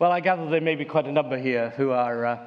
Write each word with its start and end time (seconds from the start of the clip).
Well, 0.00 0.12
I 0.12 0.20
gather 0.20 0.48
there 0.48 0.62
may 0.62 0.76
be 0.76 0.86
quite 0.86 1.04
a 1.04 1.12
number 1.12 1.36
here 1.36 1.74
who 1.76 1.90
are 1.90 2.24
uh, 2.24 2.38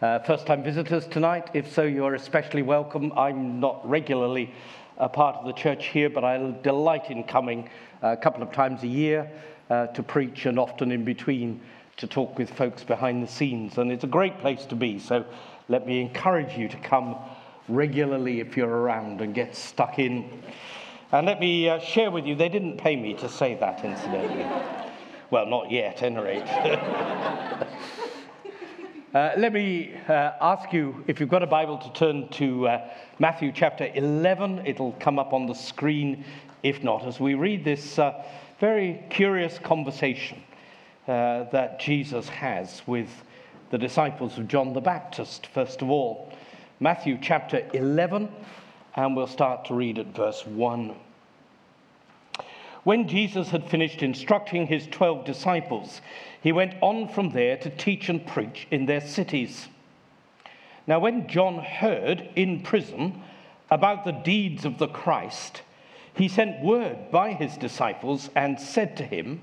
uh, 0.00 0.18
first 0.20 0.46
time 0.46 0.62
visitors 0.62 1.06
tonight. 1.06 1.50
If 1.52 1.70
so, 1.70 1.82
you're 1.82 2.14
especially 2.14 2.62
welcome. 2.62 3.12
I'm 3.14 3.60
not 3.60 3.86
regularly 3.86 4.54
a 4.96 5.10
part 5.10 5.36
of 5.36 5.44
the 5.44 5.52
church 5.52 5.88
here, 5.88 6.08
but 6.08 6.24
I 6.24 6.38
delight 6.62 7.10
in 7.10 7.22
coming 7.24 7.68
a 8.00 8.16
couple 8.16 8.42
of 8.42 8.52
times 8.52 8.84
a 8.84 8.86
year 8.86 9.30
uh, 9.68 9.88
to 9.88 10.02
preach 10.02 10.46
and 10.46 10.58
often 10.58 10.90
in 10.90 11.04
between 11.04 11.60
to 11.98 12.06
talk 12.06 12.38
with 12.38 12.48
folks 12.48 12.82
behind 12.84 13.22
the 13.22 13.30
scenes. 13.30 13.76
And 13.76 13.92
it's 13.92 14.04
a 14.04 14.06
great 14.06 14.38
place 14.38 14.64
to 14.64 14.74
be. 14.74 14.98
So 14.98 15.26
let 15.68 15.86
me 15.86 16.00
encourage 16.00 16.56
you 16.56 16.68
to 16.70 16.76
come 16.78 17.16
regularly 17.68 18.40
if 18.40 18.56
you're 18.56 18.66
around 18.66 19.20
and 19.20 19.34
get 19.34 19.54
stuck 19.54 19.98
in. 19.98 20.42
And 21.12 21.26
let 21.26 21.38
me 21.38 21.68
uh, 21.68 21.80
share 21.80 22.10
with 22.10 22.24
you, 22.24 22.34
they 22.34 22.48
didn't 22.48 22.78
pay 22.78 22.96
me 22.96 23.12
to 23.12 23.28
say 23.28 23.56
that, 23.56 23.84
incidentally. 23.84 24.83
Well, 25.30 25.46
not 25.46 25.70
yet, 25.70 26.02
any 26.02 26.16
rate. 26.16 26.42
uh, 29.14 29.32
let 29.36 29.52
me 29.52 29.94
uh, 30.08 30.32
ask 30.40 30.72
you 30.72 31.02
if 31.06 31.20
you've 31.20 31.28
got 31.28 31.42
a 31.42 31.46
Bible 31.46 31.78
to 31.78 31.92
turn 31.92 32.28
to 32.28 32.68
uh, 32.68 32.88
Matthew 33.18 33.52
chapter 33.52 33.90
11. 33.94 34.66
It'll 34.66 34.92
come 35.00 35.18
up 35.18 35.32
on 35.32 35.46
the 35.46 35.54
screen 35.54 36.24
if 36.64 36.82
not, 36.82 37.06
as 37.06 37.20
we 37.20 37.34
read 37.34 37.62
this 37.62 37.98
uh, 37.98 38.24
very 38.58 39.04
curious 39.10 39.58
conversation 39.58 40.42
uh, 41.06 41.44
that 41.52 41.78
Jesus 41.78 42.28
has 42.30 42.82
with 42.86 43.10
the 43.70 43.76
disciples 43.76 44.38
of 44.38 44.48
John 44.48 44.72
the 44.72 44.80
Baptist, 44.80 45.46
first 45.48 45.82
of 45.82 45.90
all. 45.90 46.32
Matthew 46.80 47.18
chapter 47.20 47.68
11, 47.74 48.30
and 48.96 49.14
we'll 49.14 49.26
start 49.26 49.66
to 49.66 49.74
read 49.74 49.98
at 49.98 50.16
verse 50.16 50.46
1. 50.46 50.94
When 52.84 53.08
Jesus 53.08 53.48
had 53.48 53.68
finished 53.68 54.02
instructing 54.02 54.66
his 54.66 54.86
twelve 54.86 55.24
disciples, 55.24 56.02
he 56.42 56.52
went 56.52 56.74
on 56.82 57.08
from 57.08 57.30
there 57.30 57.56
to 57.56 57.70
teach 57.70 58.10
and 58.10 58.24
preach 58.24 58.66
in 58.70 58.84
their 58.84 59.00
cities. 59.00 59.68
Now, 60.86 60.98
when 60.98 61.26
John 61.26 61.58
heard 61.58 62.28
in 62.36 62.60
prison 62.60 63.22
about 63.70 64.04
the 64.04 64.12
deeds 64.12 64.66
of 64.66 64.76
the 64.76 64.86
Christ, 64.86 65.62
he 66.12 66.28
sent 66.28 66.62
word 66.62 67.10
by 67.10 67.32
his 67.32 67.56
disciples 67.56 68.28
and 68.36 68.60
said 68.60 68.98
to 68.98 69.04
him, 69.04 69.40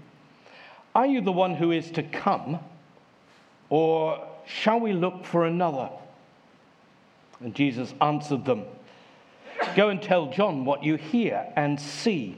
Are 0.93 1.07
you 1.07 1.21
the 1.21 1.31
one 1.31 1.55
who 1.55 1.71
is 1.71 1.89
to 1.91 2.03
come, 2.03 2.59
or 3.69 4.23
shall 4.45 4.79
we 4.79 4.93
look 4.93 5.25
for 5.25 5.45
another? 5.45 5.89
And 7.39 7.55
Jesus 7.55 7.93
answered 7.99 8.45
them, 8.45 8.65
Go 9.75 9.89
and 9.89 9.99
tell 9.99 10.27
John 10.27 10.63
what 10.63 10.83
you 10.83 10.95
hear 10.95 11.51
and 11.55 11.81
see. 11.81 12.37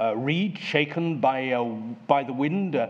A 0.00 0.16
reed 0.16 0.58
shaken 0.58 1.20
by, 1.20 1.50
uh, 1.50 1.64
by 2.06 2.22
the 2.22 2.32
wind. 2.32 2.76
Uh, 2.76 2.88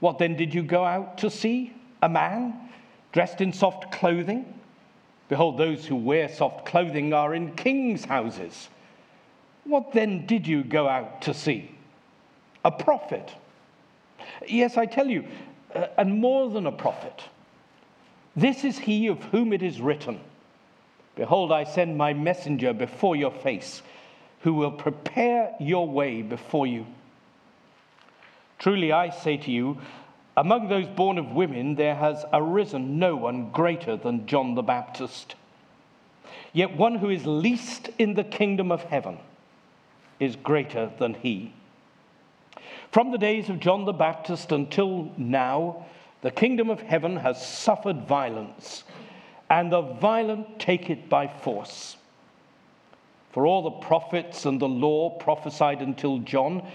what 0.00 0.18
then 0.18 0.36
did 0.36 0.54
you 0.54 0.62
go 0.62 0.84
out 0.84 1.18
to 1.18 1.30
see? 1.30 1.72
A 2.02 2.08
man 2.08 2.68
dressed 3.12 3.40
in 3.40 3.52
soft 3.52 3.92
clothing? 3.92 4.54
Behold, 5.28 5.58
those 5.58 5.86
who 5.86 5.96
wear 5.96 6.28
soft 6.28 6.66
clothing 6.66 7.12
are 7.12 7.34
in 7.34 7.54
kings' 7.54 8.04
houses. 8.04 8.68
What 9.64 9.92
then 9.92 10.26
did 10.26 10.46
you 10.46 10.64
go 10.64 10.88
out 10.88 11.22
to 11.22 11.34
see? 11.34 11.70
A 12.64 12.70
prophet. 12.70 13.32
Yes, 14.46 14.76
I 14.76 14.86
tell 14.86 15.06
you, 15.06 15.24
uh, 15.74 15.86
and 15.98 16.20
more 16.20 16.50
than 16.50 16.66
a 16.66 16.72
prophet. 16.72 17.22
This 18.34 18.64
is 18.64 18.78
he 18.78 19.08
of 19.08 19.22
whom 19.24 19.52
it 19.52 19.62
is 19.62 19.80
written 19.80 20.20
Behold, 21.16 21.52
I 21.52 21.64
send 21.64 21.98
my 21.98 22.14
messenger 22.14 22.72
before 22.72 23.14
your 23.14 23.32
face 23.32 23.82
who 24.40 24.54
will 24.54 24.72
prepare 24.72 25.54
your 25.60 25.86
way 25.86 26.22
before 26.22 26.66
you. 26.66 26.86
Truly, 28.58 28.92
I 28.92 29.10
say 29.10 29.36
to 29.38 29.50
you, 29.50 29.78
among 30.36 30.68
those 30.68 30.86
born 30.86 31.18
of 31.18 31.32
women, 31.32 31.74
there 31.74 31.94
has 31.94 32.24
arisen 32.32 32.98
no 32.98 33.16
one 33.16 33.50
greater 33.50 33.96
than 33.96 34.26
John 34.26 34.54
the 34.54 34.62
Baptist. 34.62 35.34
Yet 36.52 36.76
one 36.76 36.96
who 36.96 37.10
is 37.10 37.26
least 37.26 37.90
in 37.98 38.14
the 38.14 38.24
kingdom 38.24 38.72
of 38.72 38.84
heaven 38.84 39.18
is 40.18 40.36
greater 40.36 40.90
than 40.98 41.14
he. 41.14 41.52
From 42.90 43.12
the 43.12 43.18
days 43.18 43.48
of 43.48 43.60
John 43.60 43.84
the 43.84 43.92
Baptist 43.92 44.52
until 44.52 45.12
now, 45.16 45.86
the 46.22 46.30
kingdom 46.30 46.70
of 46.70 46.80
heaven 46.80 47.16
has 47.16 47.46
suffered 47.46 48.06
violence, 48.06 48.84
and 49.48 49.72
the 49.72 49.80
violent 49.80 50.58
take 50.58 50.90
it 50.90 51.08
by 51.08 51.26
force. 51.26 51.96
For 53.32 53.46
all 53.46 53.62
the 53.62 53.86
prophets 53.86 54.44
and 54.44 54.60
the 54.60 54.68
law 54.68 55.10
prophesied 55.10 55.82
until 55.82 56.18
John. 56.18 56.66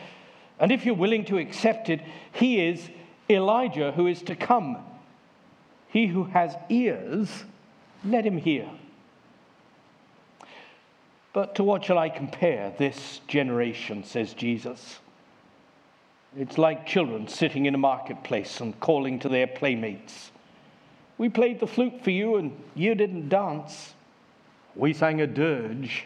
And 0.60 0.72
if 0.72 0.86
you're 0.86 0.96
willing 0.96 1.26
to 1.26 1.38
accept 1.38 1.90
it, 1.90 2.02
he 2.32 2.66
is 2.66 2.90
Elijah 3.30 3.92
who 3.92 4.08
is 4.08 4.22
to 4.24 4.36
come. 4.36 4.78
He 5.90 6.08
who 6.08 6.26
has 6.26 6.56
ears, 6.70 7.44
let 8.04 8.26
him 8.26 8.38
hear. 8.38 8.70
But 11.34 11.56
to 11.56 11.64
what 11.64 11.84
shall 11.84 11.98
I 11.98 12.08
compare 12.08 12.74
this 12.78 13.20
generation, 13.28 14.06
says 14.06 14.34
Jesus? 14.34 15.00
It's 16.38 16.58
like 16.58 16.86
children 16.86 17.28
sitting 17.28 17.66
in 17.66 17.76
a 17.76 17.78
marketplace 17.78 18.62
and 18.62 18.80
calling 18.80 19.20
to 19.20 19.30
their 19.30 19.48
playmates. 19.48 20.32
We 21.18 21.30
played 21.30 21.60
the 21.60 21.68
flute 21.68 22.04
for 22.04 22.12
you 22.12 22.38
and 22.38 22.58
you 22.74 22.96
didn't 22.96 23.30
dance. 23.30 23.94
We 24.76 24.94
sang 24.94 25.22
a 25.22 25.28
dirge 25.28 26.06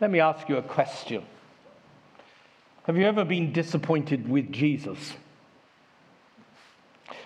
Let 0.00 0.10
me 0.10 0.20
ask 0.20 0.48
you 0.48 0.56
a 0.56 0.62
question. 0.62 1.24
Have 2.84 2.96
you 2.96 3.04
ever 3.04 3.24
been 3.24 3.52
disappointed 3.52 4.28
with 4.28 4.52
Jesus? 4.52 5.14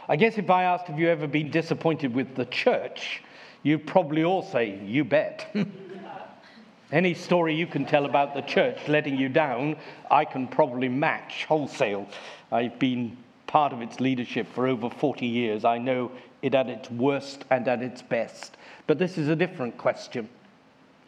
I 0.09 0.17
guess 0.17 0.39
if 0.39 0.51
I 0.51 0.65
asked, 0.65 0.87
have 0.87 0.99
you 0.99 1.09
ever 1.09 1.27
been 1.27 1.51
disappointed 1.51 2.15
with 2.15 2.35
the 2.35 2.47
church, 2.47 3.23
you'd 3.63 3.87
probably 3.87 4.25
all 4.25 4.43
say, 4.43 4.81
you 4.85 5.05
bet. 5.05 5.55
Any 6.93 7.15
story 7.15 7.55
you 7.55 7.67
can 7.67 7.85
tell 7.85 8.07
about 8.07 8.35
the 8.35 8.43
church 8.43 8.89
letting 8.89 9.17
you 9.17 9.29
down, 9.29 9.77
I 10.11 10.25
can 10.25 10.49
probably 10.49 10.89
match 10.89 11.45
wholesale. 11.45 12.09
I've 12.51 12.79
been 12.79 13.17
part 13.47 13.73
of 13.73 13.83
its 13.83 14.01
leadership 14.01 14.47
for 14.55 14.67
over 14.67 14.91
40 14.91 15.27
years. 15.27 15.65
I 15.65 15.79
know 15.79 16.11
it 16.41 16.55
at 16.55 16.69
its 16.69 16.91
worst 16.91 17.45
and 17.51 17.69
at 17.69 17.83
its 17.83 18.03
best. 18.03 18.57
But 18.87 18.99
this 18.99 19.17
is 19.17 19.29
a 19.29 19.37
different 19.37 19.79
question. 19.79 20.29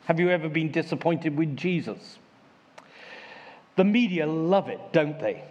Have 0.05 0.21
you 0.21 0.29
ever 0.29 0.51
been 0.51 0.71
disappointed 0.71 1.37
with 1.37 1.56
Jesus? 1.56 2.19
The 3.77 3.85
media 3.85 4.27
love 4.27 4.69
it, 4.69 4.81
don't 4.93 5.19
they? 5.19 5.45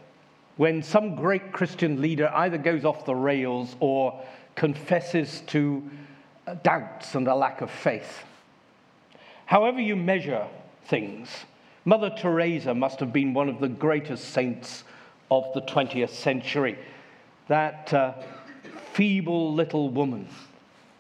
When 0.58 0.84
some 0.84 1.16
great 1.16 1.52
Christian 1.52 2.00
leader 2.02 2.32
either 2.34 2.60
goes 2.60 2.86
off 2.86 3.06
the 3.06 3.16
rails 3.16 3.76
or 3.80 4.22
confesses 4.56 5.42
to 5.48 5.84
doubts 6.62 7.16
and 7.16 7.28
a 7.28 7.34
lack 7.34 7.62
of 7.62 7.72
faith. 7.72 8.24
However, 9.48 9.82
you 9.82 9.96
measure 9.96 10.46
things, 10.86 11.30
Mother 11.86 12.12
Teresa 12.16 12.76
must 12.76 13.00
have 13.00 13.12
been 13.12 13.34
one 13.34 13.50
of 13.50 13.60
the 13.60 13.68
greatest 13.68 14.30
saints 14.30 14.84
of 15.32 15.46
the 15.54 15.62
20th 15.62 16.12
century. 16.12 16.78
That 17.48 17.92
uh, 17.92 18.14
feeble 18.94 19.54
little 19.54 19.90
woman 19.90 20.28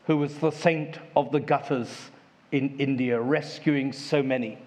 who 0.07 0.17
was 0.17 0.35
the 0.39 0.51
saint 0.51 0.97
of 1.15 1.31
the 1.31 1.39
gutters 1.39 2.09
in 2.53 2.79
India, 2.79 3.19
rescuing 3.19 3.91
so 3.91 4.21
many. 4.21 4.59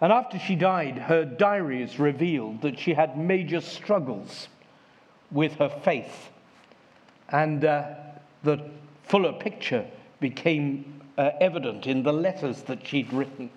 And 0.00 0.12
after 0.12 0.38
she 0.38 0.54
died, 0.54 0.96
her 0.96 1.24
diaries 1.24 1.98
revealed 1.98 2.62
that 2.62 2.78
she 2.78 2.94
had 2.94 3.18
major 3.18 3.60
struggles 3.60 4.48
with 5.32 5.54
her 5.54 5.68
faith. 5.68 6.30
And 7.30 7.64
uh, 7.64 7.90
the 8.44 8.62
fuller 9.02 9.32
picture 9.32 9.86
became 10.20 11.02
uh, 11.18 11.30
evident 11.40 11.86
in 11.86 12.04
the 12.04 12.12
letters 12.12 12.62
that 12.62 12.86
she'd 12.86 13.12
written. 13.12 13.50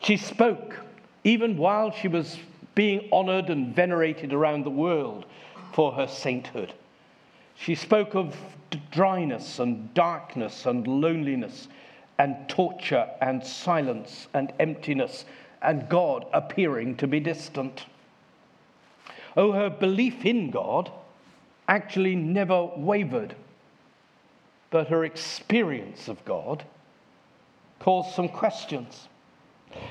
She 0.00 0.18
spoke 0.18 0.80
even 1.24 1.56
while 1.56 1.92
she 1.92 2.08
was 2.08 2.38
being 2.74 3.08
honored 3.10 3.48
and 3.48 3.74
venerated 3.74 4.34
around 4.34 4.64
the 4.64 4.70
world 4.70 5.24
for 5.72 5.92
her 5.92 6.06
sainthood. 6.06 6.74
She 7.54 7.74
spoke 7.74 8.14
of 8.14 8.36
dryness 8.90 9.58
and 9.58 9.92
darkness 9.94 10.66
and 10.66 10.86
loneliness 10.86 11.68
and 12.18 12.48
torture 12.48 13.08
and 13.20 13.44
silence 13.44 14.28
and 14.34 14.52
emptiness 14.60 15.24
and 15.60 15.88
God 15.88 16.26
appearing 16.32 16.96
to 16.96 17.06
be 17.06 17.20
distant. 17.20 17.86
Oh, 19.36 19.52
her 19.52 19.70
belief 19.70 20.24
in 20.24 20.50
God 20.50 20.90
actually 21.68 22.16
never 22.16 22.64
wavered, 22.76 23.34
but 24.70 24.88
her 24.88 25.04
experience 25.04 26.08
of 26.08 26.24
God 26.24 26.64
caused 27.78 28.14
some 28.14 28.28
questions. 28.28 29.08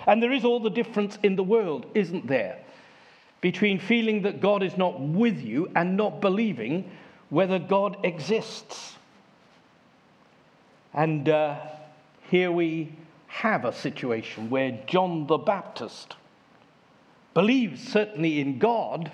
And 0.05 0.21
there 0.21 0.31
is 0.31 0.45
all 0.45 0.59
the 0.59 0.69
difference 0.69 1.17
in 1.23 1.35
the 1.35 1.43
world, 1.43 1.85
isn't 1.95 2.27
there? 2.27 2.59
Between 3.39 3.79
feeling 3.79 4.21
that 4.21 4.41
God 4.41 4.61
is 4.61 4.77
not 4.77 4.99
with 4.99 5.41
you 5.41 5.71
and 5.75 5.97
not 5.97 6.21
believing 6.21 6.91
whether 7.31 7.57
God 7.57 7.97
exists. 8.03 8.97
And 10.93 11.27
uh, 11.27 11.57
here 12.29 12.51
we 12.51 12.93
have 13.27 13.63
a 13.63 13.73
situation 13.73 14.49
where 14.49 14.77
John 14.85 15.25
the 15.25 15.37
Baptist 15.37 16.15
believes 17.33 17.87
certainly 17.87 18.41
in 18.41 18.59
God, 18.59 19.13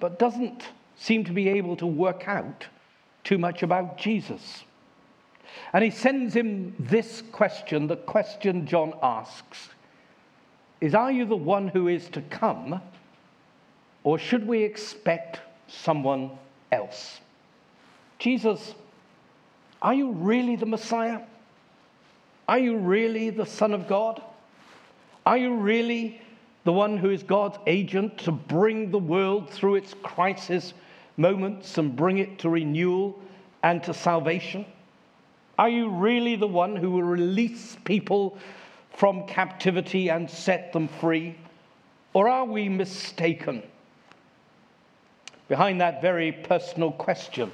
but 0.00 0.18
doesn't 0.18 0.64
seem 0.96 1.24
to 1.24 1.32
be 1.32 1.48
able 1.48 1.76
to 1.76 1.86
work 1.86 2.26
out 2.26 2.66
too 3.22 3.38
much 3.38 3.62
about 3.62 3.96
Jesus. 3.96 4.64
And 5.72 5.84
he 5.84 5.90
sends 5.90 6.34
him 6.34 6.74
this 6.80 7.22
question 7.30 7.86
the 7.86 7.96
question 7.96 8.66
John 8.66 8.92
asks 9.00 9.68
is 10.80 10.96
Are 10.96 11.12
you 11.12 11.26
the 11.26 11.36
one 11.36 11.68
who 11.68 11.86
is 11.86 12.08
to 12.08 12.22
come, 12.22 12.82
or 14.02 14.18
should 14.18 14.48
we 14.48 14.64
expect 14.64 15.38
someone 15.68 16.32
else? 16.72 17.20
Jesus, 18.18 18.74
are 19.80 19.94
you 19.94 20.12
really 20.12 20.56
the 20.56 20.66
Messiah? 20.66 21.20
Are 22.48 22.58
you 22.58 22.76
really 22.76 23.30
the 23.30 23.46
Son 23.46 23.72
of 23.72 23.86
God? 23.86 24.22
Are 25.24 25.36
you 25.36 25.54
really 25.54 26.20
the 26.64 26.72
one 26.72 26.96
who 26.96 27.10
is 27.10 27.22
God's 27.22 27.58
agent 27.66 28.18
to 28.18 28.32
bring 28.32 28.90
the 28.90 28.98
world 28.98 29.50
through 29.50 29.76
its 29.76 29.94
crisis 30.02 30.74
moments 31.16 31.78
and 31.78 31.94
bring 31.94 32.18
it 32.18 32.38
to 32.40 32.48
renewal 32.48 33.20
and 33.62 33.82
to 33.84 33.94
salvation? 33.94 34.64
Are 35.58 35.68
you 35.68 35.90
really 35.90 36.36
the 36.36 36.46
one 36.46 36.74
who 36.74 36.90
will 36.90 37.02
release 37.02 37.76
people 37.84 38.38
from 38.94 39.26
captivity 39.26 40.10
and 40.10 40.28
set 40.28 40.72
them 40.72 40.88
free? 40.88 41.36
Or 42.14 42.28
are 42.28 42.44
we 42.44 42.68
mistaken? 42.68 43.62
Behind 45.52 45.82
that 45.82 46.00
very 46.00 46.32
personal 46.32 46.92
question, 46.92 47.52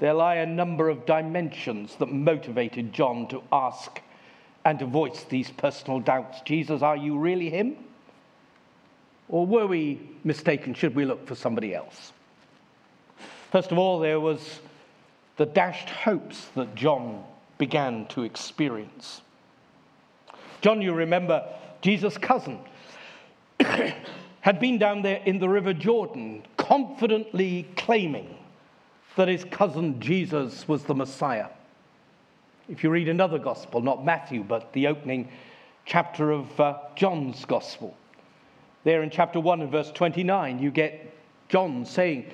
there 0.00 0.12
lie 0.12 0.34
a 0.34 0.44
number 0.44 0.90
of 0.90 1.06
dimensions 1.06 1.96
that 1.96 2.12
motivated 2.12 2.92
John 2.92 3.26
to 3.28 3.42
ask 3.50 4.02
and 4.66 4.78
to 4.80 4.84
voice 4.84 5.24
these 5.24 5.50
personal 5.50 6.00
doubts. 6.00 6.42
Jesus, 6.42 6.82
are 6.82 6.98
you 6.98 7.16
really 7.16 7.48
him? 7.48 7.78
Or 9.30 9.46
were 9.46 9.66
we 9.66 9.98
mistaken? 10.24 10.74
Should 10.74 10.94
we 10.94 11.06
look 11.06 11.26
for 11.26 11.34
somebody 11.34 11.74
else? 11.74 12.12
First 13.50 13.72
of 13.72 13.78
all, 13.78 13.98
there 13.98 14.20
was 14.20 14.60
the 15.38 15.46
dashed 15.46 15.88
hopes 15.88 16.48
that 16.54 16.74
John 16.74 17.24
began 17.56 18.04
to 18.08 18.24
experience. 18.24 19.22
John, 20.60 20.82
you 20.82 20.92
remember, 20.92 21.48
Jesus' 21.80 22.18
cousin, 22.18 22.58
had 23.58 24.60
been 24.60 24.76
down 24.76 25.00
there 25.00 25.22
in 25.24 25.38
the 25.38 25.48
River 25.48 25.72
Jordan, 25.72 26.42
confidently 26.64 27.68
claiming 27.76 28.34
that 29.16 29.28
his 29.28 29.44
cousin 29.44 30.00
Jesus 30.00 30.66
was 30.66 30.84
the 30.84 30.94
Messiah. 30.94 31.48
If 32.70 32.82
you 32.82 32.88
read 32.88 33.08
another 33.08 33.38
gospel, 33.38 33.82
not 33.82 34.04
Matthew, 34.04 34.42
but 34.42 34.72
the 34.72 34.86
opening 34.86 35.28
chapter 35.84 36.30
of 36.30 36.58
uh, 36.58 36.78
John's 36.96 37.44
gospel, 37.44 37.94
there 38.82 39.02
in 39.02 39.10
chapter 39.10 39.40
1 39.40 39.60
and 39.60 39.70
verse 39.70 39.90
29, 39.92 40.58
you 40.58 40.70
get 40.70 41.14
John 41.50 41.84
saying, 41.84 42.30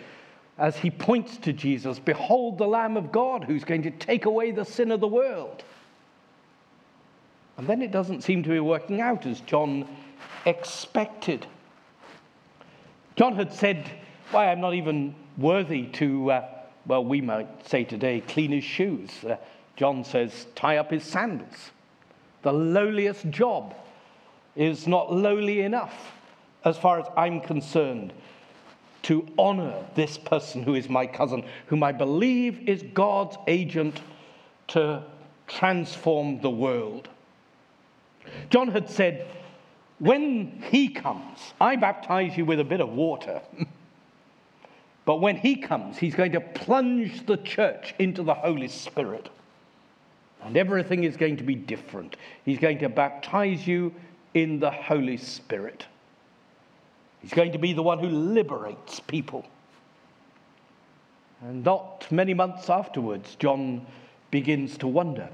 as 0.59 0.77
he 0.77 0.91
points 0.91 1.37
to 1.39 1.53
Jesus, 1.53 1.99
Behold 1.99 2.59
the 2.59 2.69
Lamb 2.69 2.97
of 2.97 3.11
God 3.11 3.45
who's 3.45 3.65
going 3.65 3.83
to 3.83 3.91
take 3.91 4.27
away 4.27 4.53
the 4.53 4.65
sin 4.65 4.93
of 4.93 5.01
the 5.01 5.09
world. 5.09 5.65
And 7.57 7.67
then 7.67 7.83
it 7.83 7.91
doesn't 7.91 8.23
seem 8.23 8.45
to 8.45 8.51
be 8.51 8.61
working 8.61 9.01
out 9.01 9.27
as 9.27 9.41
John 9.41 9.89
expected. 10.47 11.47
John 13.17 13.35
had 13.35 13.53
said, 13.53 13.91
Why, 14.31 14.53
I'm 14.53 14.61
not 14.61 14.75
even 14.75 15.17
worthy 15.37 15.87
to, 15.87 16.31
uh, 16.31 16.49
well, 16.87 17.05
we 17.05 17.21
might 17.21 17.67
say 17.67 17.83
today, 17.83 18.21
clean 18.21 18.53
his 18.53 18.63
shoes. 18.63 19.11
Uh, 19.25 19.37
John 19.75 20.05
says, 20.05 20.47
Tie 20.55 20.77
up 20.77 20.93
his 20.93 21.03
sandals. 21.03 21.73
The 22.43 22.53
lowliest 22.53 23.29
job 23.31 23.75
is 24.55 24.87
not 24.87 25.13
lowly 25.13 25.63
enough 25.63 26.13
as 26.65 26.79
far 26.79 27.01
as 27.01 27.07
I'm 27.17 27.41
concerned 27.41 28.13
to 29.03 29.27
honor 29.37 29.75
this 29.97 30.17
person 30.17 30.63
who 30.63 30.75
is 30.75 30.89
my 30.89 31.07
cousin, 31.07 31.45
whom 31.67 31.83
I 31.83 31.91
believe 31.91 32.69
is 32.69 32.85
God's 32.95 33.37
agent 33.49 34.01
to 34.69 35.03
transform 35.49 36.41
the 36.41 36.51
world. 36.51 37.09
John 38.51 38.69
had 38.69 38.89
said, 38.89 39.27
When 39.99 40.63
he 40.71 40.89
comes, 40.89 41.39
I 41.61 41.75
baptize 41.75 42.37
you 42.37 42.45
with 42.45 42.61
a 42.61 42.65
bit 42.65 42.81
of 42.81 42.91
water. 42.91 43.43
but 45.05 45.17
when 45.17 45.37
he 45.37 45.57
comes, 45.57 45.97
he's 45.99 46.15
going 46.15 46.33
to 46.33 46.41
plunge 46.41 47.27
the 47.27 47.37
church 47.39 47.95
into 47.99 48.23
the 48.23 48.35
Holy 48.35 48.69
Spirit. 48.69 49.29
And 50.43 50.57
everything 50.57 51.05
is 51.05 51.17
going 51.17 51.37
to 51.39 51.45
be 51.45 51.55
different. 51.55 52.17
He's 52.45 52.59
going 52.59 52.79
to 52.79 52.89
baptize 52.89 53.67
you 53.67 53.95
in 54.35 54.61
the 54.61 54.71
Holy 54.71 55.17
Spirit. 55.17 55.87
He's 57.21 57.33
going 57.33 57.53
to 57.53 57.59
be 57.59 57.73
the 57.73 57.83
one 57.83 57.99
who 57.99 58.09
liberates 58.09 59.01
people. 59.01 59.45
And 61.43 61.65
not 61.65 62.07
many 62.11 62.35
months 62.35 62.71
afterwards, 62.71 63.35
John 63.37 63.87
begins 64.31 64.79
to 64.79 64.87
wonder 64.87 65.29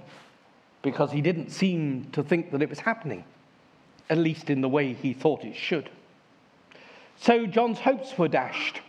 because 0.83 1.11
he 1.11 1.21
didn't 1.21 1.51
seem 1.51 2.07
to 2.13 2.23
think 2.23 2.53
that 2.53 2.63
it 2.63 2.71
was 2.71 2.79
happening, 2.79 3.25
at 4.09 4.19
least 4.19 4.51
in 4.51 4.61
the 4.61 4.69
way 4.69 4.93
he 4.93 5.13
thought 5.13 5.45
it 5.45 5.57
should. 5.57 5.91
So 7.17 7.47
John's 7.47 7.81
hopes 7.81 8.17
were 8.17 8.29
dashed. 8.29 8.81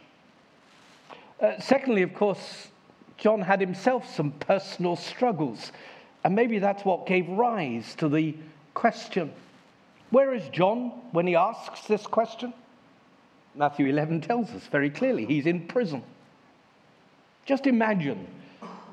Uh, 1.40 1.60
secondly, 1.60 2.02
of 2.02 2.14
course, 2.14 2.70
John 3.18 3.42
had 3.42 3.62
himself 3.62 4.14
some 4.16 4.32
personal 4.32 4.96
struggles, 4.96 5.72
and 6.24 6.36
maybe 6.36 6.60
that's 6.60 6.84
what 6.84 7.06
gave 7.06 7.28
rise 7.30 7.96
to 7.96 8.10
the 8.10 8.36
question. 8.74 9.32
Where 10.10 10.34
is 10.34 10.48
John 10.50 10.92
when 11.12 11.28
he 11.28 11.36
asks 11.36 11.82
this 11.82 12.08
question? 12.08 12.54
Matthew 13.56 13.88
11 13.88 14.22
tells 14.22 14.52
us 14.52 14.64
very 14.68 14.90
clearly 14.90 15.26
he's 15.26 15.46
in 15.46 15.68
prison. 15.68 16.04
Just 17.46 17.66
imagine 17.66 18.28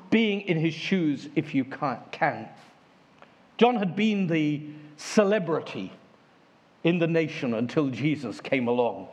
being 0.09 0.41
in 0.41 0.57
his 0.57 0.73
shoes 0.73 1.29
if 1.35 1.53
you 1.53 1.65
can. 1.65 2.47
John 3.57 3.75
had 3.75 3.95
been 3.95 4.27
the 4.27 4.61
celebrity 4.97 5.91
in 6.83 6.99
the 6.99 7.07
nation 7.07 7.53
until 7.53 7.89
Jesus 7.89 8.39
came 8.39 8.67
along 8.67 9.07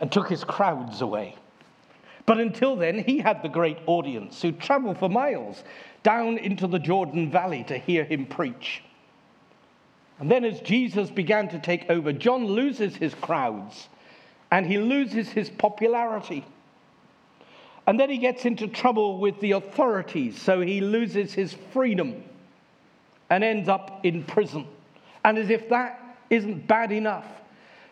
and 0.00 0.10
took 0.10 0.28
his 0.28 0.44
crowds 0.44 1.00
away. 1.00 1.36
But 2.26 2.38
until 2.38 2.76
then, 2.76 2.98
he 2.98 3.18
had 3.18 3.42
the 3.42 3.48
great 3.48 3.78
audience 3.86 4.40
who 4.40 4.52
traveled 4.52 4.98
for 4.98 5.08
miles 5.08 5.62
down 6.02 6.38
into 6.38 6.66
the 6.66 6.78
Jordan 6.78 7.30
Valley 7.30 7.64
to 7.64 7.76
hear 7.76 8.04
him 8.04 8.26
preach. 8.26 8.82
And 10.18 10.30
then, 10.30 10.44
as 10.44 10.60
Jesus 10.60 11.10
began 11.10 11.48
to 11.48 11.58
take 11.58 11.90
over, 11.90 12.12
John 12.12 12.46
loses 12.46 12.96
his 12.96 13.14
crowds 13.14 13.88
and 14.50 14.66
he 14.66 14.78
loses 14.78 15.28
his 15.30 15.50
popularity. 15.50 16.44
And 17.86 18.00
then 18.00 18.08
he 18.08 18.18
gets 18.18 18.44
into 18.44 18.68
trouble 18.68 19.18
with 19.18 19.40
the 19.40 19.52
authorities, 19.52 20.40
so 20.40 20.60
he 20.60 20.80
loses 20.80 21.34
his 21.34 21.54
freedom 21.72 22.22
and 23.28 23.44
ends 23.44 23.68
up 23.68 24.04
in 24.04 24.22
prison. 24.22 24.66
And 25.24 25.36
as 25.36 25.50
if 25.50 25.68
that 25.68 26.00
isn't 26.30 26.66
bad 26.66 26.92
enough, 26.92 27.26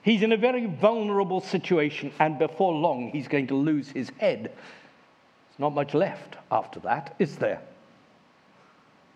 he's 0.02 0.22
in 0.22 0.32
a 0.32 0.36
very 0.36 0.66
vulnerable 0.66 1.40
situation, 1.40 2.12
and 2.18 2.38
before 2.38 2.74
long, 2.74 3.10
he's 3.10 3.28
going 3.28 3.46
to 3.48 3.54
lose 3.54 3.88
his 3.88 4.10
head. 4.18 4.44
There's 4.44 5.58
not 5.58 5.74
much 5.74 5.94
left 5.94 6.36
after 6.50 6.80
that, 6.80 7.14
is 7.18 7.36
there? 7.36 7.60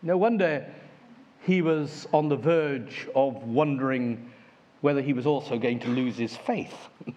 No 0.02 0.16
wonder 0.16 0.66
he 1.42 1.62
was 1.62 2.06
on 2.12 2.28
the 2.28 2.36
verge 2.36 3.08
of 3.14 3.42
wondering 3.44 4.30
whether 4.80 5.00
he 5.00 5.12
was 5.12 5.26
also 5.26 5.58
going 5.58 5.80
to 5.80 5.88
lose 5.88 6.16
his 6.16 6.36
faith. 6.36 6.74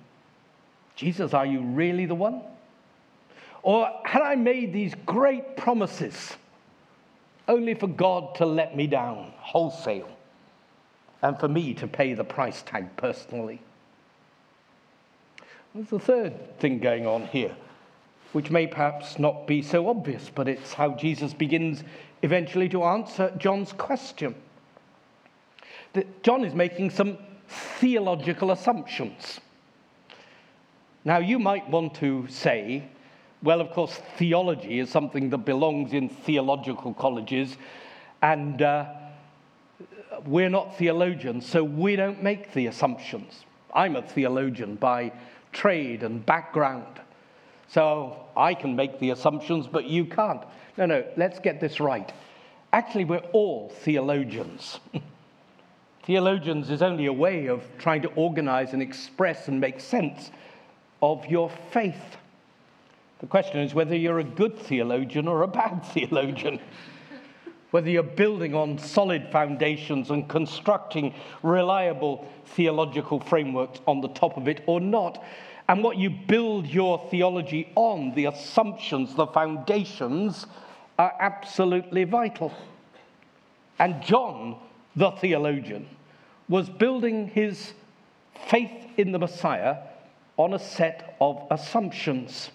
Jesus, 0.95 1.33
are 1.33 1.45
you 1.45 1.61
really 1.61 2.05
the 2.05 2.15
one? 2.15 2.41
Or 3.63 3.89
had 4.05 4.21
I 4.21 4.35
made 4.35 4.73
these 4.73 4.93
great 5.05 5.57
promises 5.57 6.35
only 7.47 7.73
for 7.73 7.87
God 7.87 8.35
to 8.35 8.45
let 8.45 8.75
me 8.75 8.87
down 8.87 9.33
wholesale 9.37 10.09
and 11.21 11.39
for 11.39 11.47
me 11.47 11.73
to 11.75 11.87
pay 11.87 12.13
the 12.13 12.23
price 12.23 12.61
tag 12.61 12.95
personally? 12.97 13.61
There's 15.73 15.91
a 15.91 15.99
third 15.99 16.59
thing 16.59 16.79
going 16.79 17.05
on 17.05 17.27
here, 17.27 17.55
which 18.33 18.49
may 18.49 18.65
perhaps 18.67 19.19
not 19.19 19.45
be 19.45 19.61
so 19.61 19.87
obvious, 19.87 20.31
but 20.33 20.47
it's 20.47 20.73
how 20.73 20.91
Jesus 20.91 21.33
begins 21.33 21.83
eventually 22.21 22.69
to 22.69 22.83
answer 22.83 23.31
John's 23.37 23.71
question. 23.73 24.35
That 25.93 26.23
John 26.23 26.43
is 26.43 26.53
making 26.53 26.89
some 26.91 27.17
theological 27.47 28.51
assumptions. 28.51 29.39
Now, 31.05 31.19
you 31.19 31.39
might 31.39 31.69
want 31.69 31.95
to 31.95 32.27
say, 32.27 32.83
well, 33.41 33.61
of 33.61 33.71
course, 33.71 34.01
theology 34.17 34.79
is 34.79 34.89
something 34.89 35.29
that 35.29 35.39
belongs 35.39 35.93
in 35.93 36.09
theological 36.09 36.93
colleges, 36.93 37.57
and 38.21 38.61
uh, 38.61 38.85
we're 40.25 40.49
not 40.49 40.77
theologians, 40.77 41.45
so 41.45 41.63
we 41.63 41.95
don't 41.95 42.21
make 42.21 42.53
the 42.53 42.67
assumptions. 42.67 43.45
I'm 43.73 43.95
a 43.95 44.01
theologian 44.01 44.75
by 44.75 45.11
trade 45.51 46.03
and 46.03 46.25
background, 46.25 46.99
so 47.67 48.25
I 48.35 48.53
can 48.53 48.75
make 48.75 48.99
the 48.99 49.11
assumptions, 49.11 49.67
but 49.67 49.85
you 49.85 50.05
can't. 50.05 50.43
No, 50.77 50.85
no, 50.85 51.05
let's 51.17 51.39
get 51.39 51.59
this 51.59 51.79
right. 51.79 52.11
Actually, 52.71 53.05
we're 53.05 53.17
all 53.33 53.69
theologians. 53.69 54.79
theologians 56.03 56.69
is 56.69 56.81
only 56.81 57.07
a 57.07 57.13
way 57.13 57.47
of 57.47 57.63
trying 57.77 58.01
to 58.03 58.09
organize 58.09 58.73
and 58.73 58.81
express 58.81 59.47
and 59.47 59.59
make 59.59 59.79
sense 59.79 60.31
of 61.01 61.25
your 61.25 61.49
faith. 61.71 62.17
The 63.19 63.27
question 63.27 63.59
is 63.59 63.73
whether 63.73 63.95
you're 63.95 64.19
a 64.19 64.23
good 64.23 64.57
theologian 64.57 65.27
or 65.27 65.43
a 65.43 65.47
bad 65.47 65.83
theologian. 65.93 66.59
Whether 67.71 67.89
you're 67.89 68.03
building 68.03 68.55
on 68.55 68.77
solid 68.77 69.27
foundations 69.31 70.09
and 70.09 70.27
constructing 70.27 71.13
reliable 71.43 72.27
theological 72.45 73.19
frameworks 73.19 73.79
on 73.87 74.01
the 74.01 74.07
top 74.09 74.37
of 74.37 74.47
it 74.47 74.63
or 74.65 74.79
not. 74.79 75.23
And 75.67 75.83
what 75.83 75.97
you 75.97 76.09
build 76.09 76.65
your 76.65 76.97
theology 77.11 77.71
on, 77.75 78.15
the 78.15 78.25
assumptions, 78.25 79.13
the 79.13 79.27
foundations, 79.27 80.47
are 80.97 81.13
absolutely 81.19 82.05
vital. 82.05 82.51
And 83.77 84.01
John, 84.01 84.57
the 84.95 85.11
theologian, 85.11 85.87
was 86.47 86.69
building 86.69 87.27
his 87.27 87.73
faith 88.47 88.87
in 88.97 89.11
the 89.11 89.19
Messiah 89.19 89.77
on 90.37 90.53
a 90.53 90.59
set 90.59 91.15
of 91.21 91.45
assumptions. 91.51 92.49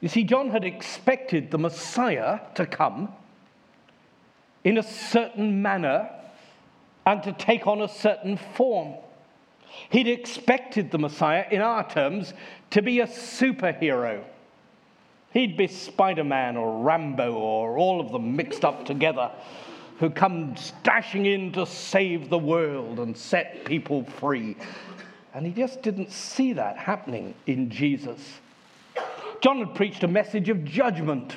You 0.00 0.08
see, 0.08 0.24
John 0.24 0.48
had 0.48 0.64
expected 0.64 1.50
the 1.50 1.58
Messiah 1.58 2.40
to 2.54 2.64
come 2.64 3.12
in 4.64 4.78
a 4.78 4.82
certain 4.82 5.62
manner 5.62 6.10
and 7.06 7.22
to 7.22 7.32
take 7.32 7.66
on 7.66 7.80
a 7.80 7.88
certain 7.88 8.36
form. 8.36 8.94
He'd 9.90 10.08
expected 10.08 10.90
the 10.90 10.98
Messiah, 10.98 11.46
in 11.50 11.60
our 11.60 11.88
terms, 11.88 12.34
to 12.70 12.82
be 12.82 13.00
a 13.00 13.06
superhero. 13.06 14.22
He'd 15.32 15.56
be 15.56 15.66
Spider 15.66 16.24
Man 16.24 16.56
or 16.56 16.82
Rambo 16.82 17.32
or 17.32 17.78
all 17.78 18.00
of 18.00 18.12
them 18.12 18.36
mixed 18.36 18.64
up 18.64 18.84
together, 18.84 19.30
who 19.98 20.10
come 20.10 20.54
dashing 20.82 21.26
in 21.26 21.52
to 21.52 21.64
save 21.64 22.28
the 22.28 22.38
world 22.38 23.00
and 23.00 23.16
set 23.16 23.64
people 23.64 24.04
free. 24.04 24.56
And 25.34 25.46
he 25.46 25.52
just 25.52 25.82
didn't 25.82 26.10
see 26.10 26.52
that 26.52 26.76
happening 26.76 27.34
in 27.46 27.70
Jesus. 27.70 28.40
John 29.40 29.58
had 29.58 29.74
preached 29.74 30.04
a 30.04 30.08
message 30.08 30.50
of 30.50 30.64
judgment, 30.64 31.36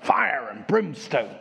fire 0.00 0.48
and 0.50 0.66
brimstone. 0.66 1.34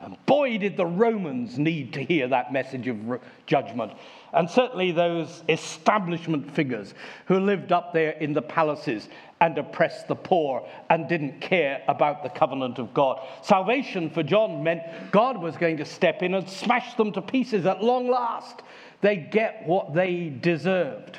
And 0.00 0.16
boy, 0.24 0.56
did 0.56 0.76
the 0.76 0.86
Romans 0.86 1.58
need 1.58 1.92
to 1.92 2.02
hear 2.02 2.26
that 2.28 2.52
message 2.52 2.88
of 2.88 3.20
judgment. 3.46 3.92
And 4.32 4.48
certainly 4.48 4.92
those 4.92 5.42
establishment 5.48 6.50
figures 6.50 6.94
who 7.26 7.38
lived 7.38 7.70
up 7.70 7.92
there 7.92 8.12
in 8.12 8.32
the 8.32 8.40
palaces 8.40 9.08
and 9.42 9.58
oppressed 9.58 10.08
the 10.08 10.14
poor 10.14 10.66
and 10.88 11.08
didn't 11.08 11.40
care 11.40 11.82
about 11.86 12.22
the 12.22 12.30
covenant 12.30 12.78
of 12.78 12.94
God. 12.94 13.20
Salvation 13.42 14.08
for 14.08 14.22
John 14.22 14.62
meant 14.62 14.82
God 15.10 15.36
was 15.36 15.56
going 15.56 15.76
to 15.78 15.84
step 15.84 16.22
in 16.22 16.34
and 16.34 16.48
smash 16.48 16.94
them 16.94 17.12
to 17.12 17.22
pieces 17.22 17.66
at 17.66 17.82
long 17.82 18.08
last 18.08 18.62
they 19.00 19.16
get 19.16 19.66
what 19.66 19.94
they 19.94 20.28
deserved. 20.28 21.18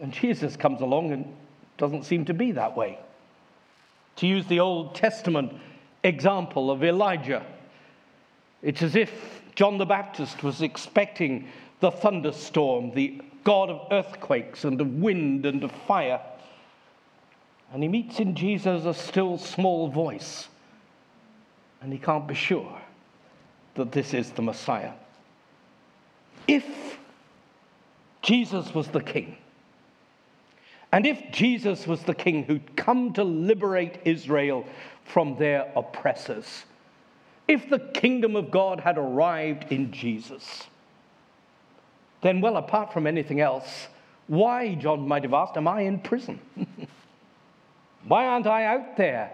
And 0.00 0.12
Jesus 0.12 0.56
comes 0.56 0.80
along 0.80 1.12
and 1.12 1.34
doesn't 1.78 2.04
seem 2.04 2.24
to 2.26 2.34
be 2.34 2.52
that 2.52 2.76
way. 2.76 2.98
To 4.16 4.26
use 4.26 4.46
the 4.46 4.60
Old 4.60 4.94
Testament 4.94 5.52
example 6.04 6.70
of 6.70 6.82
Elijah, 6.82 7.44
it's 8.62 8.82
as 8.82 8.96
if 8.96 9.42
John 9.54 9.78
the 9.78 9.86
Baptist 9.86 10.42
was 10.42 10.62
expecting 10.62 11.48
the 11.80 11.90
thunderstorm, 11.90 12.92
the 12.92 13.20
God 13.44 13.70
of 13.70 13.88
earthquakes 13.90 14.64
and 14.64 14.80
of 14.80 14.88
wind 14.94 15.46
and 15.46 15.64
of 15.64 15.72
fire. 15.72 16.20
And 17.72 17.82
he 17.82 17.88
meets 17.88 18.20
in 18.20 18.34
Jesus 18.34 18.84
a 18.84 18.94
still 18.94 19.38
small 19.38 19.88
voice, 19.88 20.48
and 21.80 21.92
he 21.92 21.98
can't 21.98 22.26
be 22.26 22.34
sure 22.34 22.80
that 23.74 23.92
this 23.92 24.14
is 24.14 24.30
the 24.30 24.42
Messiah. 24.42 24.92
If 26.46 26.98
Jesus 28.20 28.74
was 28.74 28.88
the 28.88 29.00
king, 29.00 29.36
and 30.92 31.06
if 31.06 31.32
Jesus 31.32 31.86
was 31.86 32.02
the 32.02 32.14
king 32.14 32.44
who'd 32.44 32.76
come 32.76 33.14
to 33.14 33.24
liberate 33.24 33.98
Israel 34.04 34.66
from 35.04 35.36
their 35.38 35.72
oppressors, 35.74 36.64
if 37.48 37.68
the 37.68 37.78
kingdom 37.78 38.36
of 38.36 38.50
God 38.50 38.80
had 38.80 38.98
arrived 38.98 39.72
in 39.72 39.90
Jesus, 39.90 40.64
then, 42.20 42.40
well, 42.40 42.58
apart 42.58 42.92
from 42.92 43.06
anything 43.06 43.40
else, 43.40 43.88
why, 44.26 44.74
John 44.74 45.08
might 45.08 45.24
have 45.24 45.34
asked, 45.34 45.56
am 45.56 45.66
I 45.66 45.82
in 45.82 45.98
prison? 45.98 46.38
why 48.06 48.26
aren't 48.26 48.46
I 48.46 48.64
out 48.64 48.96
there 48.96 49.32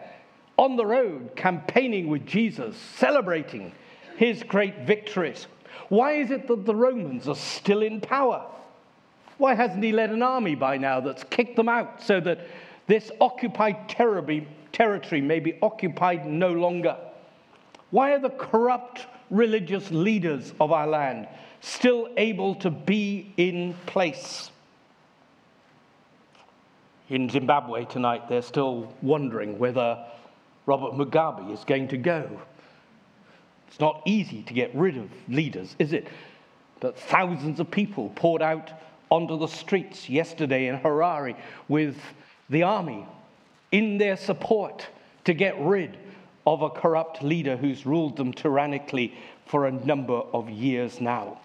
on 0.56 0.76
the 0.76 0.86
road 0.86 1.36
campaigning 1.36 2.08
with 2.08 2.24
Jesus, 2.24 2.76
celebrating 2.96 3.72
his 4.16 4.42
great 4.42 4.86
victories? 4.86 5.46
Why 5.88 6.12
is 6.12 6.30
it 6.30 6.48
that 6.48 6.64
the 6.64 6.74
Romans 6.74 7.28
are 7.28 7.36
still 7.36 7.82
in 7.82 8.00
power? 8.00 8.46
Why 9.38 9.54
hasn't 9.54 9.82
he 9.82 9.92
led 9.92 10.10
an 10.10 10.22
army 10.22 10.56
by 10.56 10.76
now 10.76 11.00
that's 11.00 11.24
kicked 11.24 11.56
them 11.56 11.68
out 11.68 12.02
so 12.02 12.20
that 12.20 12.40
this 12.88 13.10
occupied 13.20 13.88
territory 13.88 15.20
may 15.20 15.40
be 15.40 15.58
occupied 15.62 16.26
no 16.26 16.52
longer? 16.52 16.96
Why 17.90 18.12
are 18.12 18.18
the 18.18 18.30
corrupt 18.30 19.06
religious 19.30 19.90
leaders 19.90 20.52
of 20.60 20.72
our 20.72 20.86
land 20.86 21.28
still 21.60 22.08
able 22.16 22.56
to 22.56 22.70
be 22.70 23.32
in 23.36 23.74
place? 23.86 24.50
In 27.08 27.30
Zimbabwe 27.30 27.84
tonight, 27.86 28.28
they're 28.28 28.42
still 28.42 28.92
wondering 29.00 29.58
whether 29.58 30.04
Robert 30.66 30.92
Mugabe 30.94 31.50
is 31.52 31.64
going 31.64 31.88
to 31.88 31.96
go. 31.96 32.28
It's 33.68 33.80
not 33.80 34.02
easy 34.04 34.42
to 34.42 34.52
get 34.52 34.74
rid 34.74 34.98
of 34.98 35.08
leaders, 35.28 35.76
is 35.78 35.92
it? 35.92 36.08
But 36.80 36.98
thousands 36.98 37.60
of 37.60 37.70
people 37.70 38.10
poured 38.14 38.42
out 38.42 38.72
onto 39.10 39.38
the 39.38 39.46
streets 39.46 40.08
yesterday 40.08 40.68
in 40.68 40.78
Harare 40.78 41.36
with 41.68 41.96
the 42.50 42.62
army 42.62 43.06
in 43.72 43.98
their 43.98 44.16
support 44.16 44.86
to 45.24 45.34
get 45.34 45.58
rid 45.60 45.98
of 46.46 46.62
a 46.62 46.70
corrupt 46.70 47.22
leader 47.22 47.56
who's 47.56 47.84
ruled 47.84 48.16
them 48.16 48.32
tyrannically 48.32 49.14
for 49.46 49.66
a 49.66 49.70
number 49.70 50.14
of 50.32 50.48
years 50.48 51.00
now. 51.00 51.38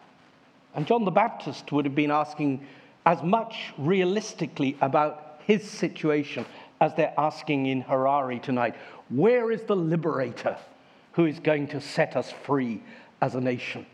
And 0.75 0.88
John 0.88 1.05
the 1.05 1.12
Baptist 1.12 1.72
would 1.72 1.86
have 1.86 1.96
been 1.96 2.12
asking 2.12 2.65
as 3.05 3.22
much 3.22 3.74
realistically 3.77 4.77
about 4.82 5.41
his 5.46 5.70
situation 5.70 6.46
as 6.79 6.93
they're 6.96 7.13
asking 7.17 7.65
in 7.65 7.84
Harare 7.84 8.41
tonight. 8.41 8.75
Where 9.10 9.51
is 9.51 9.62
the 9.63 9.75
liberator? 9.75 10.58
who 11.13 11.25
is 11.25 11.39
going 11.39 11.67
to 11.67 11.79
set 11.79 12.15
us 12.15 12.32
free 12.32 12.82
as 13.22 13.36
a 13.36 13.41
nation. 13.41 13.86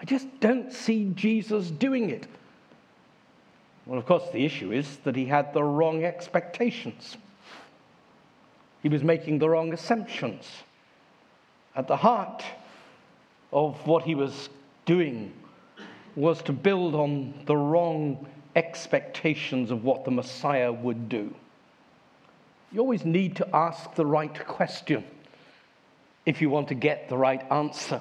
I 0.00 0.04
just 0.04 0.26
don't 0.40 0.72
see 0.72 1.10
Jesus 1.14 1.70
doing 1.70 2.10
it. 2.10 2.26
Well, 3.86 3.98
of 3.98 4.06
course, 4.06 4.28
the 4.32 4.44
issue 4.44 4.72
is 4.72 4.98
that 4.98 5.16
he 5.16 5.26
had 5.26 5.52
the 5.52 5.64
wrong 5.64 6.04
expectations. 6.04 7.16
He 8.82 8.88
was 8.88 9.02
making 9.02 9.38
the 9.38 9.48
wrong 9.48 9.72
assumptions. 9.72 10.48
At 11.74 11.88
the 11.88 11.96
heart 11.96 12.44
of 13.52 13.86
what 13.86 14.04
he 14.04 14.14
was 14.14 14.48
doing 14.86 15.32
was 16.14 16.42
to 16.42 16.52
build 16.52 16.94
on 16.94 17.34
the 17.46 17.56
wrong 17.56 18.26
expectations 18.54 19.70
of 19.70 19.84
what 19.84 20.04
the 20.04 20.10
Messiah 20.10 20.72
would 20.72 21.08
do. 21.08 21.34
You 22.70 22.80
always 22.80 23.04
need 23.04 23.36
to 23.36 23.56
ask 23.56 23.94
the 23.94 24.06
right 24.06 24.46
question 24.46 25.04
if 26.24 26.40
you 26.40 26.50
want 26.50 26.68
to 26.68 26.74
get 26.74 27.08
the 27.08 27.16
right 27.16 27.44
answer. 27.50 28.00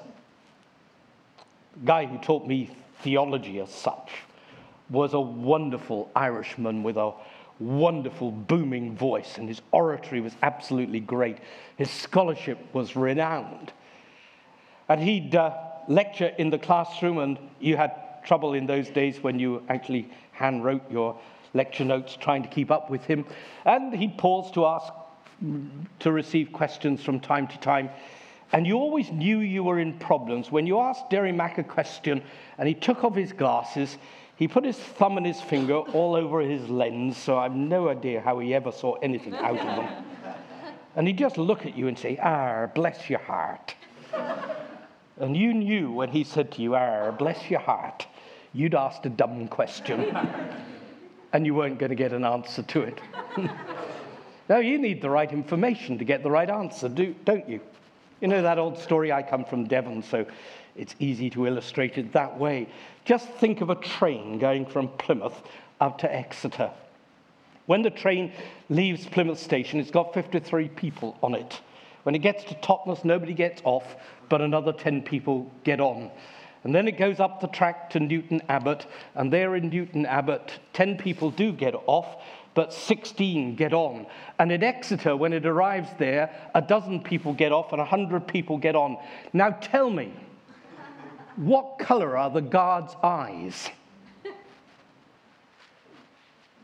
The 1.73 1.85
guy 1.85 2.05
who 2.05 2.17
taught 2.19 2.45
me 2.45 2.69
theology 3.01 3.59
as 3.59 3.73
such 3.73 4.11
was 4.91 5.13
a 5.13 5.19
wonderful 5.19 6.11
Irishman 6.15 6.83
with 6.83 6.97
a 6.97 7.13
wonderful, 7.59 8.31
booming 8.31 8.95
voice, 8.95 9.37
and 9.37 9.47
his 9.47 9.61
oratory 9.71 10.19
was 10.19 10.33
absolutely 10.41 10.99
great. 10.99 11.37
His 11.77 11.89
scholarship 11.89 12.57
was 12.73 12.95
renowned. 12.95 13.71
And 14.89 15.01
he'd 15.01 15.35
uh, 15.35 15.55
lecture 15.87 16.31
in 16.37 16.49
the 16.49 16.57
classroom, 16.57 17.19
and 17.19 17.37
you 17.59 17.77
had 17.77 18.23
trouble 18.25 18.53
in 18.53 18.65
those 18.65 18.89
days 18.89 19.21
when 19.21 19.39
you 19.39 19.63
actually 19.69 20.09
hand 20.31 20.63
wrote 20.65 20.89
your 20.91 21.19
lecture 21.53 21.85
notes 21.85 22.17
trying 22.19 22.43
to 22.43 22.49
keep 22.49 22.71
up 22.71 22.89
with 22.89 23.03
him. 23.05 23.25
And 23.65 23.93
he'd 23.93 24.17
pause 24.17 24.51
to 24.53 24.65
ask, 24.65 24.91
to 25.99 26.11
receive 26.11 26.51
questions 26.51 27.03
from 27.03 27.19
time 27.19 27.47
to 27.47 27.59
time. 27.59 27.89
And 28.53 28.67
you 28.67 28.77
always 28.77 29.09
knew 29.11 29.39
you 29.39 29.63
were 29.63 29.79
in 29.79 29.97
problems. 29.97 30.51
When 30.51 30.67
you 30.67 30.79
asked 30.79 31.09
Derry 31.09 31.31
Mack 31.31 31.57
a 31.57 31.63
question 31.63 32.21
and 32.57 32.67
he 32.67 32.73
took 32.73 33.03
off 33.03 33.15
his 33.15 33.31
glasses, 33.31 33.97
he 34.41 34.47
put 34.47 34.65
his 34.65 34.75
thumb 34.75 35.17
and 35.17 35.25
his 35.27 35.39
finger 35.39 35.75
all 35.75 36.15
over 36.15 36.41
his 36.41 36.67
lens, 36.67 37.15
so 37.15 37.37
I've 37.37 37.53
no 37.53 37.89
idea 37.89 38.21
how 38.21 38.39
he 38.39 38.55
ever 38.55 38.71
saw 38.71 38.95
anything 38.95 39.35
out 39.35 39.59
of 39.59 39.67
them. 39.67 40.03
And 40.95 41.05
he'd 41.05 41.19
just 41.19 41.37
look 41.37 41.67
at 41.67 41.77
you 41.77 41.87
and 41.87 41.95
say, 41.95 42.17
Ah, 42.19 42.65
bless 42.73 43.07
your 43.07 43.19
heart. 43.19 43.75
And 45.17 45.37
you 45.37 45.53
knew 45.53 45.91
when 45.91 46.09
he 46.09 46.23
said 46.23 46.51
to 46.53 46.63
you, 46.63 46.75
Ah, 46.75 47.11
bless 47.11 47.51
your 47.51 47.59
heart, 47.59 48.07
you'd 48.51 48.73
asked 48.73 49.05
a 49.05 49.09
dumb 49.09 49.47
question 49.47 50.17
and 51.33 51.45
you 51.45 51.53
weren't 51.53 51.77
going 51.77 51.91
to 51.91 51.95
get 51.95 52.11
an 52.11 52.25
answer 52.25 52.63
to 52.63 52.81
it. 52.81 52.99
now, 54.49 54.57
you 54.57 54.79
need 54.79 55.03
the 55.03 55.09
right 55.11 55.31
information 55.31 55.99
to 55.99 56.03
get 56.03 56.23
the 56.23 56.31
right 56.31 56.49
answer, 56.49 56.89
do, 56.89 57.13
don't 57.25 57.47
you? 57.47 57.61
You 58.21 58.27
know 58.27 58.41
that 58.41 58.57
old 58.57 58.79
story, 58.79 59.11
I 59.11 59.21
come 59.21 59.45
from 59.45 59.65
Devon, 59.65 60.01
so 60.01 60.25
it's 60.75 60.95
easy 60.99 61.29
to 61.31 61.47
illustrate 61.47 61.97
it 61.97 62.13
that 62.13 62.37
way. 62.37 62.67
Just 63.05 63.29
think 63.29 63.61
of 63.61 63.69
a 63.69 63.75
train 63.75 64.39
going 64.39 64.65
from 64.65 64.87
Plymouth 64.89 65.41
up 65.79 65.97
to 65.99 66.13
Exeter. 66.13 66.71
When 67.65 67.81
the 67.81 67.89
train 67.89 68.33
leaves 68.69 69.05
Plymouth 69.05 69.39
station, 69.39 69.79
it's 69.79 69.91
got 69.91 70.13
53 70.13 70.69
people 70.69 71.17
on 71.21 71.35
it. 71.35 71.61
When 72.03 72.15
it 72.15 72.19
gets 72.19 72.43
to 72.45 72.55
Totnes, 72.55 73.05
nobody 73.05 73.33
gets 73.33 73.61
off, 73.63 73.95
but 74.29 74.41
another 74.41 74.73
10 74.73 75.03
people 75.03 75.51
get 75.63 75.79
on. 75.79 76.11
And 76.63 76.75
then 76.75 76.87
it 76.87 76.97
goes 76.97 77.19
up 77.19 77.41
the 77.41 77.47
track 77.47 77.89
to 77.91 77.99
Newton 77.99 78.41
Abbot, 78.49 78.85
and 79.15 79.31
there 79.33 79.55
in 79.55 79.69
Newton 79.69 80.05
Abbot, 80.05 80.59
10 80.73 80.97
people 80.97 81.31
do 81.31 81.51
get 81.51 81.75
off, 81.87 82.21
but 82.53 82.73
16 82.73 83.55
get 83.55 83.73
on. 83.73 84.05
And 84.37 84.51
in 84.51 84.63
Exeter, 84.63 85.15
when 85.15 85.33
it 85.33 85.45
arrives 85.45 85.89
there, 85.97 86.35
a 86.53 86.61
dozen 86.61 87.01
people 87.01 87.33
get 87.33 87.51
off 87.51 87.71
and 87.71 87.79
100 87.79 88.27
people 88.27 88.57
get 88.57 88.75
on. 88.75 88.97
Now 89.33 89.51
tell 89.51 89.89
me, 89.89 90.13
what 91.41 91.79
color 91.79 92.15
are 92.15 92.29
the 92.29 92.41
guards' 92.41 92.95
eyes? 93.01 93.69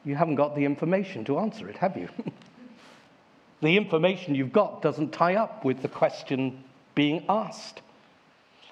You 0.05 0.15
haven't 0.15 0.35
got 0.35 0.55
the 0.55 0.65
information 0.65 1.25
to 1.25 1.39
answer 1.39 1.67
it, 1.67 1.77
have 1.77 1.97
you? 1.97 2.07
the 3.61 3.75
information 3.75 4.35
you've 4.35 4.53
got 4.53 4.83
doesn't 4.83 5.11
tie 5.11 5.35
up 5.35 5.65
with 5.65 5.81
the 5.81 5.87
question 5.89 6.63
being 6.93 7.25
asked. 7.27 7.81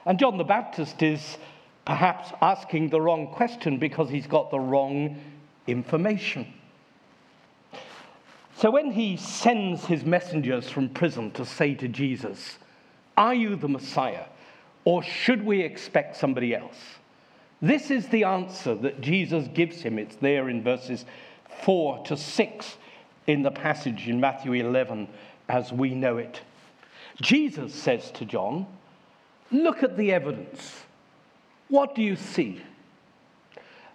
And 0.06 0.20
John 0.20 0.38
the 0.38 0.44
Baptist 0.44 1.02
is 1.02 1.38
perhaps 1.86 2.32
asking 2.40 2.90
the 2.90 3.02
wrong 3.02 3.28
question 3.28 3.80
because 3.80 4.10
he's 4.10 4.28
got 4.28 4.52
the 4.52 4.60
wrong 4.60 5.20
information. 5.66 6.54
So 8.58 8.70
when 8.70 8.92
he 8.92 9.18
sends 9.18 9.86
his 9.86 10.06
messengers 10.06 10.70
from 10.70 10.90
prison 10.90 11.32
to 11.32 11.48
say 11.48 11.74
to 11.74 11.88
Jesus, 11.88 12.60
Are 13.18 13.34
you 13.34 13.56
the 13.56 13.68
Messiah? 13.68 14.26
Or 14.86 15.04
should 15.04 15.44
we 15.44 15.62
expect 15.62 16.16
somebody 16.16 16.56
else? 16.56 16.78
This 17.62 17.90
is 17.90 18.08
the 18.08 18.24
answer 18.24 18.76
that 18.76 19.02
Jesus 19.02 19.48
gives 19.54 19.82
him. 19.82 19.98
It's 19.98 20.16
there 20.18 20.50
in 20.50 20.64
verses 20.64 21.06
4 21.64 22.06
to 22.06 22.16
6 22.16 22.78
in 23.28 23.42
the 23.42 23.52
passage 23.52 24.08
in 24.08 24.20
Matthew 24.20 24.54
11 24.54 25.08
as 25.50 25.74
we 25.74 25.96
know 25.96 26.18
it. 26.18 26.42
Jesus 27.22 27.74
says 27.74 28.12
to 28.12 28.26
John, 28.26 28.68
Look 29.52 29.84
at 29.84 29.98
the 29.98 30.12
evidence. 30.12 30.84
What 31.70 31.96
do 31.96 32.02
you 32.02 32.16
see? 32.16 32.62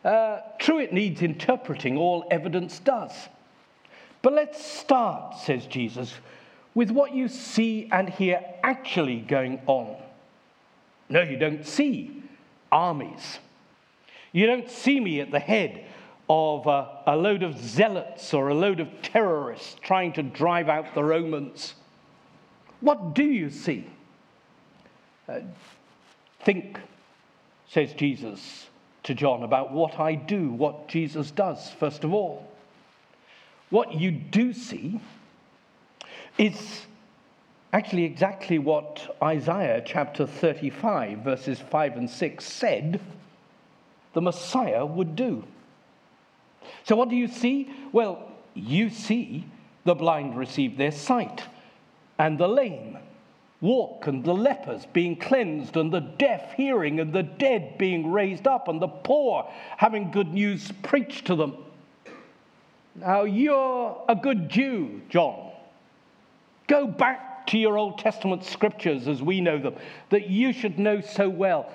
Uh, 0.05 0.41
true, 0.59 0.79
it 0.79 0.93
needs 0.93 1.23
interpreting, 1.23 1.97
all 1.97 2.27
evidence 2.31 2.79
does. 2.79 3.13
But 4.23 4.33
let's 4.33 4.65
start, 4.65 5.37
says 5.39 5.67
Jesus, 5.67 6.15
with 6.75 6.91
what 6.91 7.15
you 7.15 7.29
see 7.29 7.89
and 7.93 8.09
hear 8.09 8.43
actually 8.63 9.21
going 9.21 9.61
on. 9.67 9.97
No, 11.11 11.23
you 11.23 11.37
don't 11.37 11.67
see 11.67 12.23
armies. 12.71 13.41
You 14.33 14.47
don't 14.47 14.71
see 14.71 15.01
me 15.01 15.21
at 15.21 15.33
the 15.33 15.41
head 15.41 15.85
of 16.29 16.69
a, 16.69 17.03
a 17.09 17.17
load 17.17 17.43
of 17.43 17.59
zealots 17.59 18.33
or 18.33 18.49
a 18.49 18.55
load 18.55 18.79
of 18.79 18.89
terrorists 19.03 19.77
trying 19.83 20.13
to 20.13 20.23
drive 20.23 20.69
out 20.69 20.95
the 20.95 21.03
Romans. 21.03 21.75
What 22.81 23.15
do 23.15 23.25
you 23.25 23.51
see? 23.51 23.91
Uh, 25.29 25.41
think, 26.45 26.79
says 27.69 27.93
Jesus 27.93 28.69
to 29.03 29.15
John, 29.15 29.43
about 29.43 29.73
what 29.73 29.99
I 29.99 30.15
do, 30.15 30.51
what 30.51 30.87
Jesus 30.87 31.33
does, 31.33 31.71
first 31.71 32.05
of 32.05 32.15
all. 32.15 32.47
What 33.71 33.95
you 33.95 34.13
do 34.13 34.53
see 34.53 35.01
is 36.39 36.87
actually 37.73 38.05
exactly 38.05 38.59
what 38.59 39.17
Isaiah 39.23 39.83
chapter 39.85 40.27
35, 40.27 41.19
verses 41.19 41.61
5 41.61 41.97
and 41.97 42.11
6 42.11 42.45
said 42.45 43.01
the 44.13 44.21
Messiah 44.21 44.85
would 44.85 45.15
do. 45.15 45.45
So, 46.85 46.97
what 46.97 47.09
do 47.09 47.17
you 47.17 47.29
see? 47.29 47.71
Well, 47.93 48.29
you 48.55 48.91
see 48.91 49.47
the 49.85 49.95
blind 49.95 50.37
receive 50.37 50.77
their 50.77 50.91
sight, 50.91 51.45
and 52.19 52.39
the 52.39 52.49
lame 52.49 52.99
walk, 53.61 54.07
and 54.07 54.25
the 54.25 54.35
lepers 54.35 54.87
being 54.93 55.17
cleansed, 55.17 55.77
and 55.77 55.93
the 55.93 56.01
deaf 56.01 56.55
hearing, 56.55 56.99
and 57.01 57.13
the 57.13 57.23
dead 57.23 57.79
being 57.79 58.11
raised 58.11 58.47
up, 58.47 58.69
and 58.69 58.81
the 58.81 58.89
poor 58.89 59.49
having 59.77 60.11
good 60.11 60.33
news 60.33 60.73
preached 60.83 61.27
to 61.27 61.35
them. 61.35 61.57
Now, 62.95 63.23
you're 63.23 63.97
a 64.09 64.17
good 64.17 64.49
Jew, 64.49 65.03
John. 65.09 65.53
Go 66.67 66.87
back 66.87 67.30
to 67.49 67.59
your 67.59 67.79
Old 67.79 67.99
Testament 67.99 68.45
scriptures 68.45 69.09
as 69.09 69.23
we 69.23 69.41
know 69.41 69.59
them, 69.59 69.75
that 70.11 70.29
you 70.29 70.53
should 70.53 70.79
know 70.79 71.01
so 71.01 71.29
well. 71.29 71.73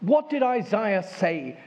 What 0.00 0.30
did 0.30 0.42
Isaiah 0.42 1.02
say? 1.02 1.58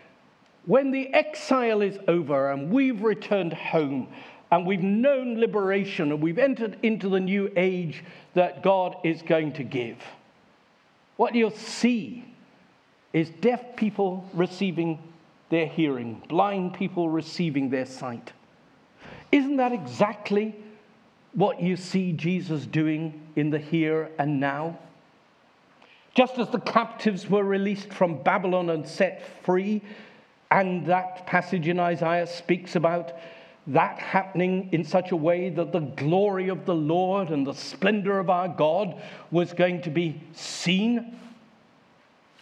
When 0.65 0.91
the 0.91 1.13
exile 1.13 1.81
is 1.81 1.97
over 2.07 2.51
and 2.51 2.71
we've 2.71 3.01
returned 3.01 3.53
home, 3.53 4.09
and 4.51 4.65
we've 4.65 4.83
known 4.83 5.39
liberation 5.39 6.11
and 6.11 6.21
we've 6.21 6.37
entered 6.37 6.77
into 6.83 7.09
the 7.09 7.19
new 7.19 7.51
age 7.55 8.03
that 8.33 8.63
God 8.63 8.95
is 9.03 9.21
going 9.21 9.53
to 9.53 9.63
give. 9.63 9.97
What 11.17 11.35
you'll 11.35 11.51
see 11.51 12.23
is 13.13 13.29
deaf 13.29 13.75
people 13.75 14.29
receiving 14.33 14.99
their 15.49 15.65
hearing, 15.65 16.21
blind 16.29 16.73
people 16.73 17.09
receiving 17.09 17.69
their 17.69 17.85
sight. 17.85 18.31
Isn't 19.31 19.57
that 19.57 19.73
exactly 19.73 20.55
what 21.37 21.61
you 21.61 21.77
see 21.77 22.13
Jesus 22.13 22.65
doing 22.65 23.21
in 23.35 23.51
the 23.51 23.59
here 23.59 24.09
and 24.17 24.39
now? 24.39 24.79
Just 26.15 26.39
as 26.39 26.49
the 26.49 26.59
captives 26.59 27.29
were 27.29 27.43
released 27.43 27.93
from 27.93 28.23
Babylon 28.23 28.71
and 28.71 28.87
set 28.87 29.21
free, 29.43 29.83
and 30.49 30.83
that 30.87 31.27
passage 31.27 31.67
in 31.67 31.79
Isaiah 31.79 32.25
speaks 32.25 32.75
about 32.75 33.11
that 33.67 33.99
happening 33.99 34.69
in 34.71 34.83
such 34.83 35.11
a 35.11 35.15
way 35.15 35.51
that 35.51 35.71
the 35.71 35.81
glory 35.81 36.49
of 36.49 36.65
the 36.65 36.73
Lord 36.73 37.29
and 37.29 37.45
the 37.45 37.53
splendor 37.53 38.17
of 38.17 38.31
our 38.31 38.47
God 38.47 38.99
was 39.29 39.53
going 39.53 39.83
to 39.83 39.91
be 39.91 40.19
seen. 40.33 41.19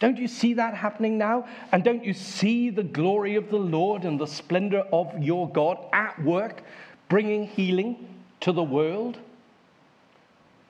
Don't 0.00 0.16
you 0.16 0.26
see 0.26 0.54
that 0.54 0.72
happening 0.72 1.18
now? 1.18 1.46
And 1.70 1.84
don't 1.84 2.02
you 2.02 2.14
see 2.14 2.70
the 2.70 2.82
glory 2.82 3.36
of 3.36 3.50
the 3.50 3.58
Lord 3.58 4.04
and 4.04 4.18
the 4.18 4.26
splendor 4.26 4.86
of 4.90 5.22
your 5.22 5.50
God 5.50 5.84
at 5.92 6.18
work, 6.22 6.62
bringing 7.10 7.46
healing 7.46 8.15
to 8.46 8.52
the 8.52 8.62
world? 8.62 9.18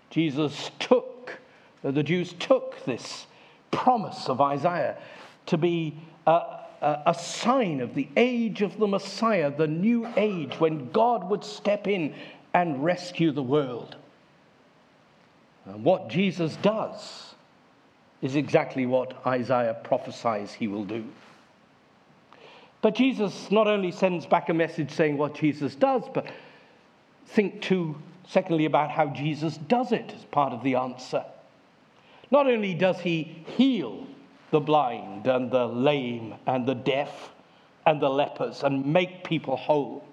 Jesus 0.08 0.70
took, 0.78 1.38
uh, 1.84 1.90
the 1.90 2.02
Jews 2.02 2.32
took 2.38 2.82
this 2.86 3.26
promise 3.70 4.30
of 4.30 4.40
Isaiah 4.40 4.96
to 5.44 5.58
be 5.58 5.94
a, 6.26 6.60
a 7.04 7.14
sign 7.14 7.82
of 7.82 7.94
the 7.94 8.08
age 8.16 8.62
of 8.62 8.78
the 8.78 8.86
Messiah, 8.86 9.54
the 9.54 9.66
new 9.66 10.08
age 10.16 10.58
when 10.58 10.90
God 10.90 11.28
would 11.28 11.44
step 11.44 11.86
in 11.86 12.14
and 12.54 12.82
rescue 12.82 13.30
the 13.30 13.42
world. 13.42 13.96
And 15.66 15.84
what 15.84 16.08
Jesus 16.08 16.56
does 16.62 17.34
is 18.22 18.36
exactly 18.36 18.86
what 18.86 19.20
Isaiah 19.26 19.74
prophesies 19.84 20.50
he 20.50 20.66
will 20.66 20.84
do. 20.86 21.04
But 22.80 22.94
Jesus 22.94 23.50
not 23.50 23.66
only 23.66 23.92
sends 23.92 24.24
back 24.24 24.48
a 24.48 24.54
message 24.54 24.92
saying 24.92 25.18
what 25.18 25.34
Jesus 25.34 25.74
does, 25.74 26.04
but 26.14 26.24
think 27.26 27.62
too, 27.62 27.96
secondly, 28.26 28.64
about 28.64 28.90
how 28.90 29.06
Jesus 29.08 29.56
does 29.56 29.92
it 29.92 30.12
as 30.16 30.24
part 30.24 30.52
of 30.52 30.62
the 30.62 30.76
answer. 30.76 31.24
Not 32.30 32.46
only 32.46 32.74
does 32.74 32.98
he 33.00 33.44
heal 33.56 34.06
the 34.50 34.60
blind 34.60 35.26
and 35.26 35.50
the 35.50 35.66
lame 35.66 36.34
and 36.46 36.66
the 36.66 36.74
deaf 36.74 37.30
and 37.84 38.00
the 38.00 38.10
lepers 38.10 38.62
and 38.62 38.84
make 38.86 39.24
people 39.24 39.56
whole. 39.56 40.04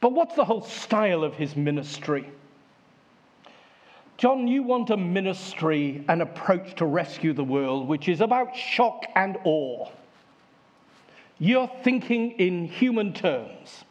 But 0.00 0.12
what's 0.12 0.34
the 0.34 0.44
whole 0.44 0.62
style 0.62 1.24
of 1.24 1.34
his 1.34 1.56
ministry? 1.56 2.30
John, 4.16 4.46
you 4.46 4.62
want 4.62 4.90
a 4.90 4.96
ministry, 4.96 6.04
an 6.08 6.20
approach 6.20 6.74
to 6.76 6.86
rescue 6.86 7.32
the 7.32 7.44
world, 7.44 7.88
which 7.88 8.08
is 8.08 8.20
about 8.20 8.54
shock 8.54 9.04
and 9.14 9.38
awe. 9.44 9.88
You're 11.38 11.70
thinking 11.82 12.32
in 12.32 12.66
human 12.66 13.14
terms. 13.14 13.84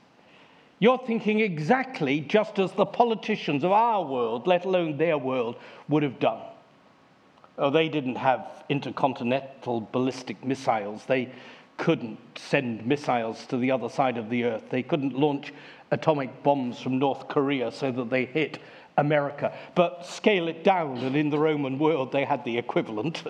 You're 0.79 0.97
thinking 0.97 1.41
exactly 1.41 2.21
just 2.21 2.57
as 2.57 2.71
the 2.71 2.85
politicians 2.85 3.65
of 3.65 3.71
our 3.73 4.03
world, 4.03 4.47
let 4.47 4.63
alone 4.63 4.97
their 4.97 5.17
world, 5.17 5.57
would 5.89 6.03
have 6.03 6.19
done. 6.19 6.41
Oh, 7.57 7.69
they 7.69 7.89
didn't 7.89 8.15
have 8.15 8.63
intercontinental 8.69 9.81
ballistic 9.91 10.43
missiles. 10.45 11.03
They 11.05 11.29
couldn't 11.75 12.17
send 12.37 12.85
missiles 12.85 13.45
to 13.47 13.57
the 13.57 13.71
other 13.71 13.89
side 13.89 14.17
of 14.17 14.29
the 14.29 14.45
earth. 14.45 14.63
They 14.69 14.83
couldn't 14.83 15.17
launch 15.17 15.53
atomic 15.91 16.43
bombs 16.43 16.79
from 16.79 16.97
North 16.97 17.27
Korea 17.27 17.71
so 17.71 17.91
that 17.91 18.09
they 18.09 18.25
hit 18.25 18.59
America. 18.97 19.53
But 19.75 20.05
scale 20.05 20.47
it 20.47 20.63
down, 20.63 20.99
and 20.99 21.15
in 21.15 21.29
the 21.29 21.39
Roman 21.39 21.77
world, 21.77 22.13
they 22.13 22.23
had 22.23 22.45
the 22.45 22.57
equivalent. 22.57 23.23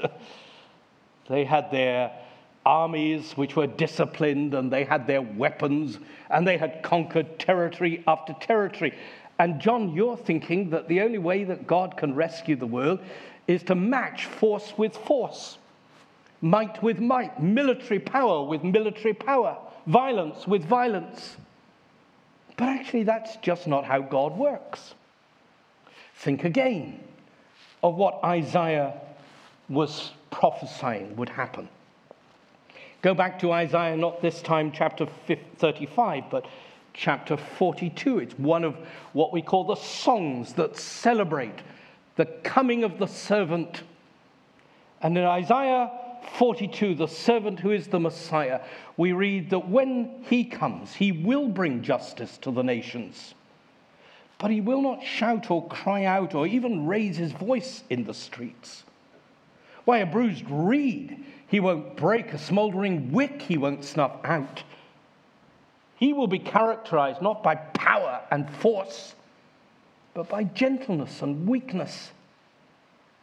they 1.30 1.46
had 1.46 1.72
their 1.72 2.12
armies 2.66 3.34
which 3.34 3.56
were 3.56 3.68
disciplined, 3.68 4.54
and 4.54 4.72
they 4.72 4.84
had 4.84 5.08
their 5.08 5.22
weapons, 5.22 6.00
and 6.30 6.48
they 6.48 6.58
had 6.58 6.84
conquered 6.84 7.40
territory 7.40 8.04
after 8.08 8.34
territory. 8.34 8.94
And 9.40 9.60
John, 9.60 9.94
you're 9.94 10.18
thinking 10.18 10.70
that 10.72 10.88
the 10.88 11.02
only 11.02 11.18
way 11.18 11.46
that 11.46 11.66
God 11.66 11.96
can 11.98 12.14
rescue 12.14 12.56
the 12.56 12.68
world 12.68 13.00
is 13.48 13.64
to 13.64 13.76
match 13.76 14.26
force 14.26 14.74
with 14.78 14.96
force, 14.96 15.58
might 16.42 16.84
with 16.84 17.00
might, 17.00 17.42
military 17.42 18.00
power 18.00 18.44
with 18.44 18.64
military 18.64 19.14
power, 19.14 19.58
violence 19.88 20.46
with 20.46 20.64
violence. 20.66 21.38
But 22.58 22.70
actually, 22.70 23.04
that's 23.04 23.38
just 23.38 23.68
not 23.68 23.86
how 23.86 24.02
God 24.02 24.38
works. 24.38 24.94
Think 26.16 26.44
again 26.44 27.00
of 27.82 27.96
what 27.96 28.22
Isaiah 28.24 28.94
was 29.70 30.12
prophesying 30.32 31.16
would 31.16 31.30
happen. 31.30 31.70
Go 33.02 33.14
back 33.14 33.40
to 33.40 33.54
Isaiah, 33.54 33.96
not 33.96 34.22
this 34.22 34.42
time 34.42 34.74
chapter 34.74 35.08
35, 35.58 36.26
but 36.30 36.46
chapter 36.94 37.38
42. 37.38 38.20
It's 38.20 38.38
one 38.38 38.66
of 38.66 38.76
what 39.14 39.32
we 39.32 39.42
call 39.42 39.64
the 39.64 39.76
songs 39.76 40.54
that 40.54 40.76
celebrate 40.76 41.60
the 42.18 42.26
coming 42.26 42.84
of 42.84 43.00
the 43.00 43.08
servant. 43.08 43.84
And 45.02 45.18
in 45.18 45.24
Isaiah 45.24 45.92
42, 46.34 46.96
the 46.96 47.08
servant 47.08 47.62
who 47.62 47.72
is 47.72 47.88
the 47.88 48.02
Messiah, 48.02 48.60
we 48.98 49.14
read 49.14 49.50
that 49.52 49.70
when 49.70 50.26
he 50.30 50.44
comes, 50.44 50.94
he 50.94 51.14
will 51.14 51.48
bring 51.48 51.82
justice 51.82 52.38
to 52.40 52.52
the 52.52 52.64
nations. 52.64 53.34
But 54.40 54.52
he 54.52 54.60
will 54.60 54.82
not 54.82 55.04
shout 55.04 55.50
or 55.50 55.66
cry 55.68 56.04
out 56.04 56.36
or 56.36 56.46
even 56.46 56.86
raise 56.86 57.16
his 57.16 57.32
voice 57.32 57.84
in 57.90 58.04
the 58.04 58.14
streets. 58.14 58.84
Why, 59.86 60.00
a 60.00 60.06
bruised 60.06 60.46
reed 60.50 61.24
he 61.50 61.60
won't 61.60 61.98
break, 61.98 62.32
a 62.34 62.38
smoldering 62.38 63.12
wick 63.12 63.42
he 63.42 63.58
won't 63.58 63.84
snuff 63.84 64.14
out. 64.24 64.64
He 65.96 66.14
will 66.14 66.28
be 66.28 66.40
characterized 66.40 67.22
not 67.22 67.44
by 67.44 67.56
power 67.56 68.22
and 68.32 68.50
force, 68.58 69.16
but 70.14 70.30
by 70.30 70.44
gentleness 70.44 71.22
and 71.22 71.48
weakness. 71.48 72.12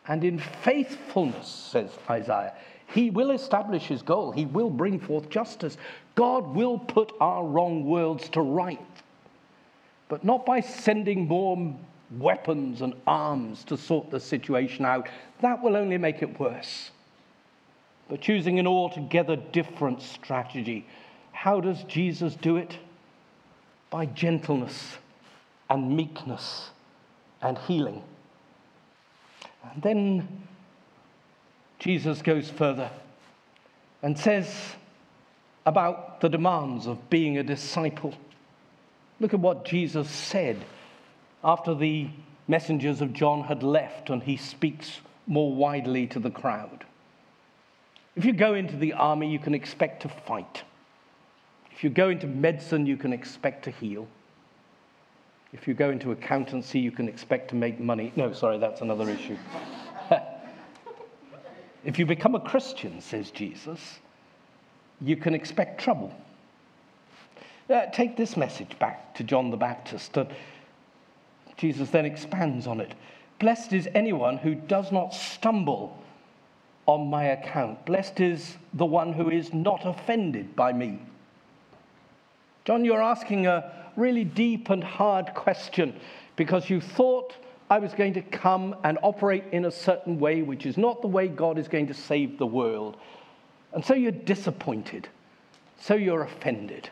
And 0.09 0.25
in 0.25 0.39
faithfulness, 0.39 1.49
says 1.49 1.91
Isaiah, 2.11 2.53
he 2.89 3.11
will 3.11 3.31
establish 3.31 3.85
his 3.85 4.03
goal. 4.03 4.33
He 4.33 4.45
will 4.45 4.71
bring 4.71 4.99
forth 4.99 5.31
justice. 5.31 5.77
God 6.17 6.47
will 6.49 6.79
put 6.79 7.13
our 7.21 7.45
wrong 7.45 7.85
worlds 7.85 8.29
to 8.31 8.41
right, 8.41 8.81
but 10.09 10.25
not 10.25 10.45
by 10.45 10.61
sending 10.61 11.29
more 11.29 11.75
weapons 12.19 12.83
and 12.83 12.95
arms 13.07 13.65
to 13.65 13.77
sort 13.77 14.11
the 14.11 14.21
situation 14.21 14.85
out. 14.85 15.09
That 15.41 15.63
will 15.63 15.77
only 15.77 15.99
make 15.99 16.23
it 16.23 16.39
worse. 16.39 16.91
But 18.09 18.21
choosing 18.21 18.59
an 18.59 18.67
altogether 18.67 19.37
different 19.37 20.01
strategy. 20.01 20.87
How 21.33 21.61
does 21.61 21.83
Jesus 21.85 22.35
do 22.35 22.57
it? 22.57 22.79
By 23.91 24.07
gentleness 24.07 24.99
and 25.69 25.97
meekness 25.97 26.71
and 27.43 27.59
healing. 27.59 28.03
And 29.73 29.83
then 29.83 30.47
Jesus 31.79 32.23
goes 32.23 32.49
further 32.49 32.91
and 34.03 34.19
says 34.19 34.49
about 35.67 36.21
the 36.21 36.29
demands 36.29 36.87
of 36.87 37.11
being 37.11 37.39
a 37.39 37.43
disciple. 37.43 38.15
Look 39.19 39.35
at 39.35 39.41
what 39.41 39.65
Jesus 39.65 40.09
said 40.09 40.65
after 41.43 41.75
the 41.75 42.09
messengers 42.49 43.01
of 43.01 43.13
John 43.13 43.43
had 43.45 43.63
left 43.63 44.11
and 44.11 44.23
he 44.23 44.37
speaks 44.37 45.01
more 45.27 45.53
widely 45.53 46.07
to 46.09 46.21
the 46.21 46.31
crowd. 46.31 46.86
If 48.17 48.25
you 48.25 48.33
go 48.33 48.55
into 48.55 48.77
the 48.77 48.95
army, 48.95 49.31
you 49.31 49.39
can 49.39 49.55
expect 49.55 50.03
to 50.03 50.09
fight. 50.09 50.65
If 51.71 51.85
you 51.85 51.91
go 51.91 52.09
into 52.09 52.27
medicine, 52.27 52.87
you 52.87 52.97
can 52.97 53.13
expect 53.13 53.65
to 53.65 53.71
heal. 53.71 54.09
If 55.53 55.69
you 55.69 55.75
go 55.75 55.91
into 55.91 56.11
accountancy, 56.13 56.81
you 56.81 56.91
can 56.91 57.09
expect 57.09 57.51
to 57.51 57.55
make 57.55 57.79
money. 57.79 58.13
No, 58.17 58.33
sorry, 58.33 58.59
that's 58.59 58.81
another 58.81 59.09
issue. 59.11 59.37
if 61.85 61.99
you 61.99 62.07
become 62.07 62.35
a 62.35 62.41
Christian, 62.41 63.03
says 63.03 63.31
Jesus, 63.31 63.99
you 65.03 65.17
can 65.17 65.35
expect 65.35 65.81
trouble. 65.81 66.15
Uh, 67.69 67.87
take 67.93 68.17
this 68.17 68.37
message 68.37 68.79
back 68.79 69.15
to 69.15 69.25
John 69.25 69.51
the 69.51 69.57
Baptist. 69.59 70.17
Uh, 70.17 70.25
Jesus 71.59 71.91
then 71.91 72.07
expands 72.07 72.67
on 72.67 72.81
it. 72.81 72.95
Blessed 73.39 73.75
is 73.75 73.89
anyone 73.95 74.39
who 74.39 74.55
does 74.55 74.91
not 74.91 75.13
stumble 75.13 76.03
on 76.87 77.09
my 77.09 77.25
account. 77.25 77.85
Blessed 77.85 78.21
is 78.21 78.57
the 78.75 78.87
one 78.87 79.13
who 79.13 79.31
is 79.31 79.53
not 79.53 79.85
offended 79.85 80.55
by 80.57 80.73
me. 80.73 81.01
John, 82.65 82.85
you're 82.85 83.03
asking 83.03 83.47
a 83.47 83.73
really 83.97 84.25
deep 84.25 84.71
and 84.71 84.83
hard 84.83 85.35
question 85.35 85.99
because 86.37 86.71
you 86.71 86.81
thought 86.81 87.35
I 87.69 87.79
was 87.79 87.93
going 87.95 88.15
to 88.15 88.23
come 88.23 88.77
and 88.85 88.99
operate 89.03 89.45
in 89.53 89.65
a 89.65 89.71
certain 89.71 90.21
way, 90.21 90.43
which 90.43 90.67
is 90.67 90.77
not 90.77 91.03
the 91.03 91.09
way 91.09 91.27
God 91.27 91.59
is 91.59 91.67
going 91.67 91.89
to 91.89 91.95
save 91.95 92.39
the 92.39 92.47
world. 92.47 92.97
And 93.73 93.85
so 93.85 93.95
you're 93.95 94.13
disappointed. 94.13 95.09
So 95.81 95.95
you're 95.95 96.23
offended. 96.23 96.89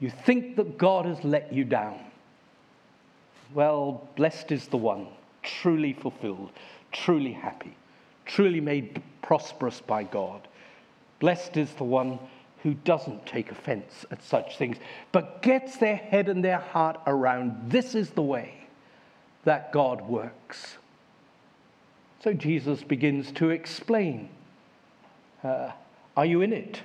You 0.00 0.10
think 0.10 0.56
that 0.56 0.76
God 0.78 1.06
has 1.06 1.22
let 1.24 1.52
you 1.52 1.64
down. 1.64 1.98
Well, 3.54 4.08
blessed 4.16 4.52
is 4.52 4.66
the 4.66 4.76
one, 4.76 5.06
truly 5.42 5.92
fulfilled, 5.92 6.50
truly 6.90 7.32
happy, 7.32 7.74
truly 8.34 8.60
made 8.60 9.02
prosperous 9.20 9.80
by 9.80 10.02
God. 10.02 10.48
Blessed 11.20 11.56
is 11.58 11.70
the 11.74 11.84
one 11.84 12.18
who 12.62 12.74
doesn't 12.74 13.26
take 13.26 13.50
offense 13.50 14.06
at 14.10 14.22
such 14.22 14.56
things, 14.56 14.78
but 15.10 15.42
gets 15.42 15.76
their 15.76 15.96
head 15.96 16.28
and 16.28 16.42
their 16.42 16.58
heart 16.58 16.98
around 17.06 17.70
this 17.70 17.94
is 17.94 18.10
the 18.10 18.22
way 18.22 18.54
that 19.44 19.70
God 19.72 20.00
works. 20.08 20.78
So 22.24 22.32
Jesus 22.32 22.82
begins 22.82 23.32
to 23.32 23.50
explain 23.50 24.28
uh, 25.44 25.72
Are 26.16 26.26
you 26.26 26.40
in 26.40 26.52
it 26.52 26.80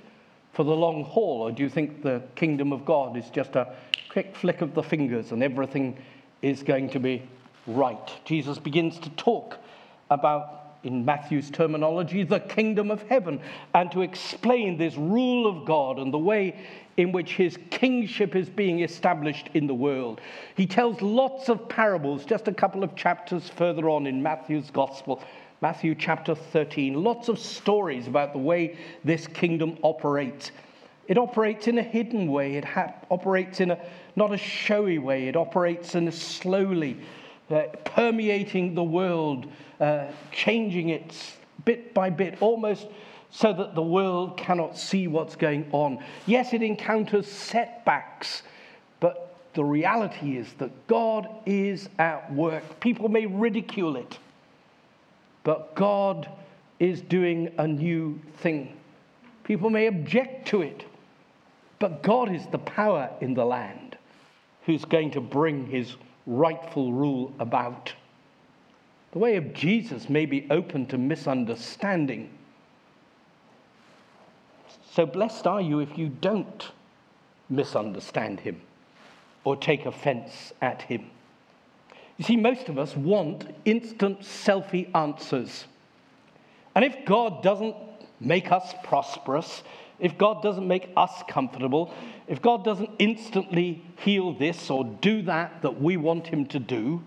for 0.54 0.64
the 0.64 0.76
long 0.76 1.04
haul, 1.04 1.44
or 1.44 1.52
do 1.52 1.64
you 1.64 1.70
think 1.70 2.02
the 2.02 2.24
kingdom 2.36 2.74
of 2.74 2.84
God 2.84 3.16
is 3.16 3.30
just 3.30 3.56
a 3.56 3.74
quick 4.10 4.36
flick 4.36 4.62
of 4.62 4.74
the 4.74 4.84
fingers 4.84 5.32
and 5.32 5.42
everything 5.42 5.98
is 6.42 6.64
going 6.64 6.90
to 6.90 7.00
be 7.00 7.22
right? 7.68 8.12
Jesus 8.26 8.58
begins 8.58 9.00
to 9.00 9.10
talk 9.12 9.60
about 10.10 10.67
in 10.88 11.06
Matthew's 11.06 11.52
terminology, 11.52 12.24
the 12.24 12.40
kingdom 12.40 12.90
of 12.90 13.04
heaven, 13.04 13.40
and 13.74 13.92
to 13.92 14.02
explain 14.02 14.78
this 14.78 14.96
rule 14.96 15.46
of 15.48 15.66
God 15.66 16.00
and 16.00 16.14
the 16.14 16.18
way 16.18 16.60
in 16.98 17.12
which 17.12 17.34
his 17.34 17.58
kingship 17.70 18.36
is 18.36 18.50
being 18.50 18.82
established 18.82 19.50
in 19.54 19.68
the 19.68 19.74
world. 19.74 20.20
He 20.56 20.66
tells 20.66 21.02
lots 21.02 21.50
of 21.50 21.70
parables, 21.70 22.26
just 22.26 22.48
a 22.48 22.54
couple 22.54 22.84
of 22.84 22.96
chapters 22.96 23.48
further 23.50 23.90
on 23.90 24.08
in 24.08 24.24
Matthew's 24.24 24.72
gospel. 24.72 25.22
Matthew 25.62 25.96
chapter 25.96 26.36
13, 26.36 27.04
lots 27.04 27.30
of 27.30 27.40
stories 27.40 28.08
about 28.08 28.34
the 28.34 28.40
way 28.40 28.78
this 29.04 29.28
kingdom 29.28 29.78
operates. 29.84 30.52
It 31.08 31.18
operates 31.18 31.68
in 31.68 31.78
a 31.78 31.84
hidden 31.84 32.32
way. 32.32 32.56
It 32.56 32.66
ha- 32.66 32.94
operates 33.10 33.60
in 33.60 33.72
a 33.72 33.80
not 34.16 34.34
a 34.34 34.38
showy 34.38 35.00
way. 35.00 35.28
It 35.28 35.36
operates 35.36 35.96
in 35.96 36.08
a 36.08 36.12
slowly 36.12 36.98
uh, 37.50 37.64
permeating 37.86 38.76
the 38.76 38.84
world, 38.84 39.48
uh, 39.80 40.06
changing 40.32 40.90
it 40.90 41.14
bit 41.66 41.94
by 41.94 42.10
bit, 42.10 42.42
almost 42.42 42.88
so 43.30 43.54
that 43.54 43.76
the 43.76 43.82
world 43.82 44.38
cannot 44.38 44.78
see 44.78 45.08
what's 45.08 45.36
going 45.36 45.68
on. 45.72 46.04
Yes, 46.26 46.54
it 46.54 46.62
encounters 46.62 47.28
setbacks, 47.28 48.44
but 49.00 49.36
the 49.54 49.64
reality 49.64 50.38
is 50.38 50.54
that 50.60 50.88
God 50.88 51.28
is 51.46 51.90
at 52.00 52.34
work. 52.34 52.80
People 52.80 53.10
may 53.10 53.26
ridicule 53.26 53.98
it, 53.98 54.18
but 55.44 55.76
God 55.76 56.30
is 56.80 57.02
doing 57.02 57.52
a 57.58 57.68
new 57.68 58.20
thing. 58.38 58.78
People 59.44 59.70
may 59.70 59.88
object 59.88 60.48
to 60.50 60.62
it, 60.62 60.86
but 61.80 62.04
God 62.04 62.34
is 62.34 62.46
the 62.48 62.60
power 62.60 63.10
in 63.22 63.34
the 63.34 63.46
land. 63.46 63.98
who's 64.68 64.84
going 64.84 65.10
to 65.12 65.22
bring 65.22 65.66
his 65.66 65.96
rightful 66.28 66.94
rule 66.94 67.34
about. 67.40 67.94
The 69.14 69.20
way 69.20 69.38
of 69.38 69.54
Jesus 69.54 70.10
may 70.10 70.28
be 70.28 70.46
open 70.52 70.86
to 70.88 70.98
misunderstanding. 70.98 72.30
So 74.92 75.06
blessed 75.06 75.48
are 75.48 75.62
you 75.62 75.80
if 75.80 75.98
you 75.98 76.10
don't 76.10 76.72
misunderstand 77.50 78.42
him 78.42 78.62
or 79.44 79.56
take 79.56 79.86
offense 79.86 80.52
at 80.62 80.82
him. 80.84 81.10
You 82.18 82.26
see, 82.26 82.36
most 82.36 82.68
of 82.68 82.78
us 82.78 82.96
want 82.96 83.46
instant 83.64 84.22
selfie 84.22 84.94
answers. 84.96 85.66
And 86.76 86.84
if 86.84 87.06
God 87.06 87.42
doesn't 87.42 87.76
make 88.20 88.52
us 88.52 88.74
prosperous, 88.84 89.64
if 90.00 90.18
God 90.18 90.44
doesn't 90.44 90.68
make 90.68 90.92
us 90.96 91.24
comfortable, 91.28 91.94
if 92.28 92.42
God 92.42 92.64
doesn't 92.64 92.90
instantly 93.00 93.84
heal 94.00 94.34
this 94.34 94.70
or 94.70 94.84
do 94.84 95.22
that 95.24 95.62
that 95.62 95.82
we 95.82 95.98
want 95.98 96.28
Him 96.28 96.46
to 96.48 96.60
do, 96.60 97.02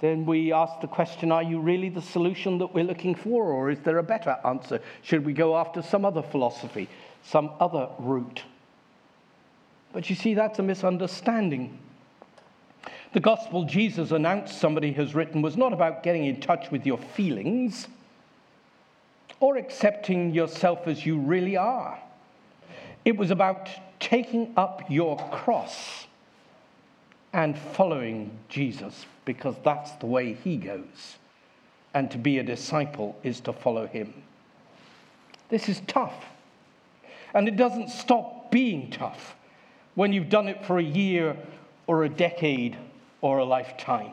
then 0.00 0.26
we 0.26 0.52
ask 0.52 0.80
the 0.80 0.86
question 0.86 1.32
are 1.32 1.42
you 1.42 1.58
really 1.58 1.88
the 1.88 2.02
solution 2.02 2.58
that 2.58 2.74
we're 2.74 2.84
looking 2.84 3.14
for, 3.14 3.44
or 3.44 3.70
is 3.70 3.78
there 3.80 3.98
a 3.98 4.02
better 4.02 4.36
answer? 4.44 4.80
Should 5.02 5.24
we 5.24 5.32
go 5.32 5.56
after 5.56 5.82
some 5.82 6.04
other 6.04 6.22
philosophy, 6.22 6.88
some 7.22 7.50
other 7.60 7.88
route? 7.98 8.42
But 9.92 10.10
you 10.10 10.16
see, 10.16 10.34
that's 10.34 10.58
a 10.58 10.62
misunderstanding. 10.62 11.78
The 13.12 13.20
gospel 13.20 13.64
Jesus 13.64 14.10
announced, 14.10 14.58
somebody 14.58 14.92
has 14.92 15.14
written, 15.14 15.40
was 15.40 15.56
not 15.56 15.72
about 15.72 16.02
getting 16.02 16.26
in 16.26 16.40
touch 16.40 16.70
with 16.70 16.84
your 16.84 16.98
feelings 16.98 17.88
or 19.40 19.56
accepting 19.56 20.32
yourself 20.32 20.86
as 20.86 21.04
you 21.04 21.18
really 21.18 21.56
are. 21.56 21.98
It 23.04 23.16
was 23.16 23.30
about 23.30 23.68
taking 24.00 24.52
up 24.56 24.82
your 24.90 25.16
cross 25.30 26.06
and 27.32 27.56
following 27.56 28.30
Jesus 28.48 29.06
because 29.24 29.56
that's 29.62 29.92
the 29.92 30.06
way 30.06 30.32
he 30.32 30.56
goes. 30.56 31.16
And 31.94 32.10
to 32.10 32.18
be 32.18 32.38
a 32.38 32.42
disciple 32.42 33.16
is 33.22 33.40
to 33.40 33.52
follow 33.52 33.86
him. 33.86 34.14
This 35.48 35.68
is 35.68 35.80
tough. 35.86 36.24
And 37.34 37.48
it 37.48 37.56
doesn't 37.56 37.90
stop 37.90 38.50
being 38.50 38.90
tough 38.90 39.34
when 39.94 40.12
you've 40.12 40.28
done 40.28 40.48
it 40.48 40.64
for 40.64 40.78
a 40.78 40.82
year 40.82 41.36
or 41.86 42.04
a 42.04 42.08
decade 42.08 42.76
or 43.20 43.38
a 43.38 43.44
lifetime. 43.44 44.12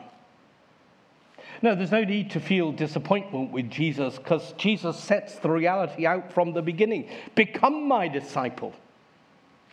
No, 1.62 1.74
there's 1.74 1.90
no 1.90 2.04
need 2.04 2.30
to 2.32 2.40
feel 2.40 2.72
disappointment 2.72 3.52
with 3.52 3.70
Jesus 3.70 4.18
because 4.18 4.52
Jesus 4.52 4.98
sets 4.98 5.36
the 5.36 5.50
reality 5.50 6.06
out 6.06 6.32
from 6.32 6.52
the 6.52 6.62
beginning. 6.62 7.08
Become 7.34 7.88
my 7.88 8.08
disciple, 8.08 8.72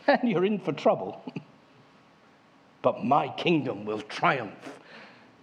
and 0.06 0.28
you're 0.28 0.44
in 0.44 0.58
for 0.58 0.72
trouble. 0.72 1.22
but 2.82 3.04
my 3.04 3.28
kingdom 3.28 3.84
will 3.84 4.00
triumph 4.02 4.78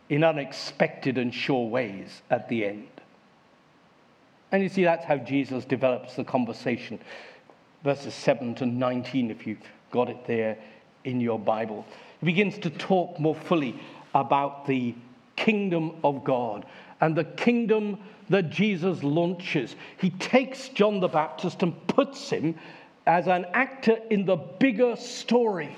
in 0.09 0.23
unexpected 0.23 1.17
and 1.17 1.33
sure 1.33 1.67
ways 1.67 2.21
at 2.29 2.49
the 2.49 2.65
end. 2.65 2.87
And 4.51 4.63
you 4.63 4.69
see, 4.69 4.83
that's 4.83 5.05
how 5.05 5.17
Jesus 5.17 5.65
develops 5.65 6.15
the 6.15 6.23
conversation. 6.23 6.99
Verses 7.83 8.13
7 8.13 8.55
to 8.55 8.65
19, 8.65 9.29
if 9.29 9.45
you've 9.45 9.59
got 9.91 10.09
it 10.09 10.25
there 10.25 10.57
in 11.03 11.21
your 11.21 11.39
Bible. 11.39 11.85
He 12.19 12.25
begins 12.25 12.57
to 12.59 12.69
talk 12.69 13.19
more 13.19 13.35
fully 13.35 13.79
about 14.13 14.65
the 14.65 14.95
kingdom 15.39 15.95
of 16.03 16.23
God 16.23 16.65
and 17.01 17.15
the 17.15 17.23
kingdom 17.23 17.97
that 18.29 18.49
Jesus 18.49 19.01
launches. 19.03 19.75
He 19.97 20.09
takes 20.11 20.69
John 20.69 20.99
the 20.99 21.07
Baptist 21.07 21.63
and 21.63 21.87
puts 21.87 22.29
him 22.29 22.55
as 23.07 23.27
an 23.27 23.45
actor 23.53 23.97
in 24.09 24.25
the 24.25 24.35
bigger 24.35 24.95
story. 24.97 25.75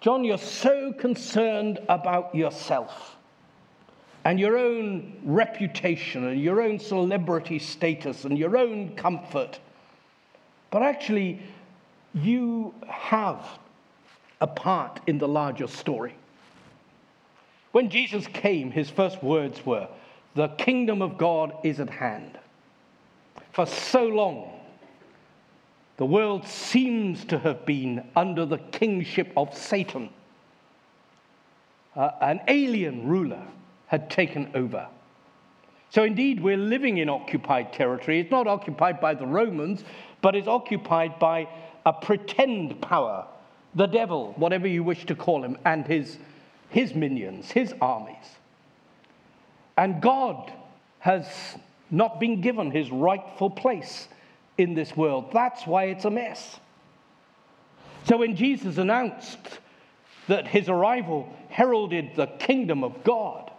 John, 0.00 0.24
you're 0.24 0.38
so 0.38 0.92
concerned 0.92 1.78
about 1.88 2.34
yourself 2.34 3.16
and 4.24 4.40
your 4.40 4.56
own 4.56 5.12
reputation 5.24 6.26
and 6.26 6.40
your 6.40 6.62
own 6.62 6.78
celebrity 6.78 7.58
status 7.58 8.24
and 8.24 8.38
your 8.38 8.56
own 8.56 8.96
comfort. 8.96 9.60
But 10.70 10.82
actually, 10.82 11.42
you 12.14 12.74
have 12.88 13.46
a 14.40 14.46
part 14.46 15.00
in 15.06 15.18
the 15.18 15.28
larger 15.28 15.66
story. 15.66 16.14
When 17.74 17.90
Jesus 17.90 18.28
came, 18.28 18.70
his 18.70 18.88
first 18.88 19.20
words 19.20 19.66
were, 19.66 19.88
The 20.36 20.46
kingdom 20.46 21.02
of 21.02 21.18
God 21.18 21.52
is 21.64 21.80
at 21.80 21.90
hand. 21.90 22.38
For 23.50 23.66
so 23.66 24.04
long, 24.06 24.60
the 25.96 26.06
world 26.06 26.46
seems 26.46 27.24
to 27.24 27.38
have 27.40 27.66
been 27.66 28.06
under 28.14 28.46
the 28.46 28.58
kingship 28.58 29.32
of 29.36 29.58
Satan. 29.58 30.10
Uh, 31.96 32.12
an 32.20 32.42
alien 32.46 33.08
ruler 33.08 33.42
had 33.88 34.08
taken 34.08 34.52
over. 34.54 34.86
So, 35.90 36.04
indeed, 36.04 36.40
we're 36.40 36.56
living 36.56 36.98
in 36.98 37.08
occupied 37.08 37.72
territory. 37.72 38.20
It's 38.20 38.30
not 38.30 38.46
occupied 38.46 39.00
by 39.00 39.14
the 39.14 39.26
Romans, 39.26 39.82
but 40.22 40.36
it's 40.36 40.46
occupied 40.46 41.18
by 41.18 41.48
a 41.84 41.92
pretend 41.92 42.80
power, 42.80 43.26
the 43.74 43.86
devil, 43.86 44.32
whatever 44.36 44.68
you 44.68 44.84
wish 44.84 45.06
to 45.06 45.16
call 45.16 45.42
him, 45.42 45.58
and 45.64 45.84
his 45.84 46.18
his 46.74 46.92
minions, 46.92 47.52
his 47.52 47.72
armies. 47.80 48.26
And 49.76 50.02
God 50.02 50.52
has 50.98 51.24
not 51.88 52.18
been 52.18 52.40
given 52.40 52.72
his 52.72 52.90
rightful 52.90 53.48
place 53.48 54.08
in 54.58 54.74
this 54.74 54.96
world. 54.96 55.30
That's 55.32 55.68
why 55.68 55.84
it's 55.84 56.04
a 56.04 56.10
mess. 56.10 56.58
So 58.08 58.16
when 58.16 58.34
Jesus 58.34 58.76
announced 58.76 59.60
that 60.26 60.48
his 60.48 60.68
arrival 60.68 61.32
heralded 61.48 62.16
the 62.16 62.26
kingdom 62.26 62.82
of 62.82 63.04
God, 63.04 63.52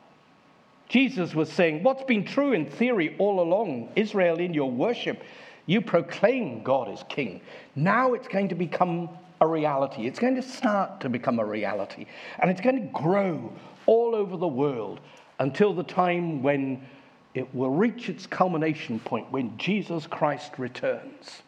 Jesus 0.90 1.34
was 1.34 1.50
saying, 1.50 1.84
What's 1.84 2.04
been 2.04 2.26
true 2.26 2.52
in 2.52 2.70
theory 2.70 3.16
all 3.18 3.40
along, 3.40 3.94
Israel, 3.96 4.42
in 4.42 4.54
your 4.54 4.70
worship, 4.70 5.24
you 5.68 5.80
proclaim 5.80 6.64
God 6.64 6.92
is 6.92 7.02
king. 7.08 7.40
Now 7.78 8.14
it's 8.14 8.28
going 8.28 8.50
to 8.50 8.56
become 8.56 9.08
a 9.42 9.48
reality. 9.48 10.08
It's 10.08 10.20
going 10.20 10.36
to 10.36 10.42
start 10.42 11.02
to 11.02 11.10
become 11.10 11.40
a 11.40 11.46
reality. 11.46 12.06
And 12.40 12.50
it's 12.50 12.62
going 12.62 12.82
to 12.82 12.88
grow 12.92 13.52
all 13.86 14.16
over 14.16 14.38
the 14.38 14.48
world 14.48 15.00
until 15.40 15.74
the 15.74 15.84
time 15.84 16.42
when 16.42 16.86
it 17.34 17.54
will 17.54 17.72
reach 17.72 18.10
its 18.10 18.26
culmination 18.26 19.00
point 19.00 19.32
when 19.32 19.58
Jesus 19.58 20.08
Christ 20.08 20.54
returns. 20.58 21.42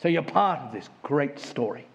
So 0.00 0.08
you're 0.08 0.22
part 0.22 0.60
of 0.60 0.72
this 0.72 0.88
great 1.02 1.38
story. 1.38 1.86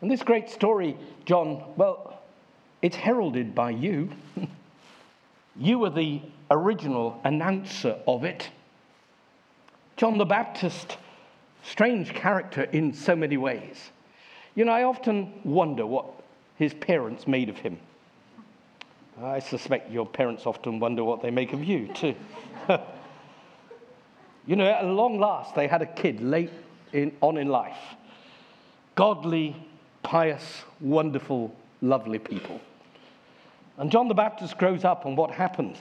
And 0.00 0.10
this 0.10 0.22
great 0.22 0.48
story, 0.48 0.96
John, 1.26 1.62
well, 1.76 2.22
it's 2.80 2.96
heralded 2.96 3.54
by 3.54 3.70
you. 3.70 4.10
you 5.56 5.78
were 5.78 5.90
the 5.90 6.22
original 6.50 7.20
announcer 7.24 7.98
of 8.06 8.24
it. 8.24 8.48
John 9.96 10.16
the 10.16 10.24
Baptist 10.24 10.96
strange 11.62 12.12
character 12.14 12.62
in 12.62 12.92
so 12.92 13.14
many 13.16 13.36
ways. 13.36 13.90
You 14.54 14.64
know, 14.64 14.72
I 14.72 14.84
often 14.84 15.32
wonder 15.44 15.86
what 15.86 16.06
his 16.56 16.74
parents 16.74 17.26
made 17.26 17.48
of 17.48 17.58
him. 17.58 17.78
I 19.22 19.40
suspect 19.40 19.90
your 19.90 20.06
parents 20.06 20.46
often 20.46 20.78
wonder 20.78 21.02
what 21.02 21.22
they 21.22 21.30
make 21.30 21.52
of 21.52 21.62
you, 21.64 21.88
too. 21.88 22.14
you 24.46 24.56
know, 24.56 24.66
at 24.66 24.84
long 24.84 25.18
last, 25.18 25.54
they 25.54 25.66
had 25.66 25.82
a 25.82 25.86
kid 25.86 26.20
late 26.20 26.52
in, 26.92 27.12
on 27.20 27.36
in 27.36 27.48
life. 27.48 27.78
Godly, 28.94 29.56
pious, 30.02 30.62
wonderful, 30.80 31.54
lovely 31.80 32.18
people. 32.18 32.60
And 33.76 33.90
John 33.90 34.08
the 34.08 34.14
Baptist 34.14 34.56
grows 34.58 34.84
up, 34.84 35.04
and 35.04 35.16
what 35.16 35.30
happens? 35.30 35.78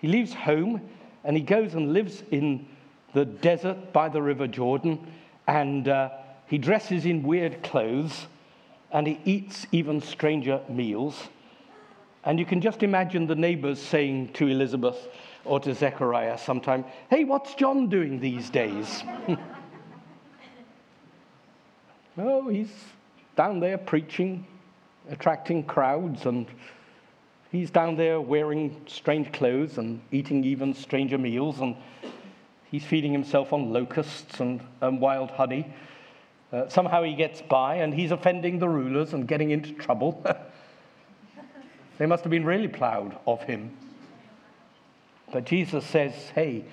He 0.00 0.08
leaves 0.08 0.32
home 0.32 0.80
and 1.24 1.36
he 1.36 1.42
goes 1.42 1.74
and 1.74 1.92
lives 1.92 2.22
in 2.30 2.66
the 3.12 3.24
desert 3.24 3.92
by 3.92 4.08
the 4.08 4.22
River 4.22 4.46
Jordan, 4.46 5.06
and 5.46 5.88
uh, 5.88 6.10
he 6.46 6.58
dresses 6.58 7.06
in 7.06 7.22
weird 7.22 7.62
clothes, 7.62 8.26
and 8.90 9.06
he 9.06 9.20
eats 9.24 9.66
even 9.72 10.00
stranger 10.00 10.60
meals. 10.68 11.28
And 12.24 12.38
you 12.38 12.44
can 12.44 12.60
just 12.60 12.82
imagine 12.82 13.26
the 13.26 13.34
neighbors 13.34 13.80
saying 13.80 14.32
to 14.34 14.48
Elizabeth 14.48 15.08
or 15.44 15.60
to 15.60 15.74
Zechariah 15.74 16.36
sometime, 16.38 16.84
Hey, 17.10 17.24
what's 17.24 17.54
John 17.54 17.88
doing 17.88 18.20
these 18.20 18.50
days? 18.50 19.02
oh, 22.18 22.48
he's 22.48 22.72
down 23.36 23.60
there 23.60 23.78
preaching, 23.78 24.46
attracting 25.08 25.62
crowds, 25.64 26.26
and 26.26 26.46
he's 27.50 27.70
down 27.70 27.96
there 27.96 28.20
wearing 28.20 28.80
strange 28.86 29.32
clothes 29.32 29.78
and 29.78 30.00
eating 30.10 30.44
even 30.44 30.74
stranger 30.74 31.18
meals. 31.18 31.60
And 31.60 31.76
He's 32.70 32.84
feeding 32.84 33.12
himself 33.12 33.52
on 33.52 33.72
locusts 33.72 34.40
and, 34.40 34.60
and 34.80 35.00
wild 35.00 35.30
honey. 35.30 35.72
Uh, 36.52 36.68
somehow 36.68 37.02
he 37.02 37.14
gets 37.14 37.42
by 37.42 37.76
and 37.76 37.94
he's 37.94 38.10
offending 38.10 38.58
the 38.58 38.68
rulers 38.68 39.12
and 39.12 39.26
getting 39.26 39.50
into 39.50 39.72
trouble. 39.72 40.24
they 41.98 42.06
must 42.06 42.24
have 42.24 42.30
been 42.30 42.44
really 42.44 42.68
proud 42.68 43.18
of 43.26 43.42
him. 43.42 43.70
But 45.32 45.44
Jesus 45.44 45.84
says, 45.84 46.12
hey, 46.34 46.64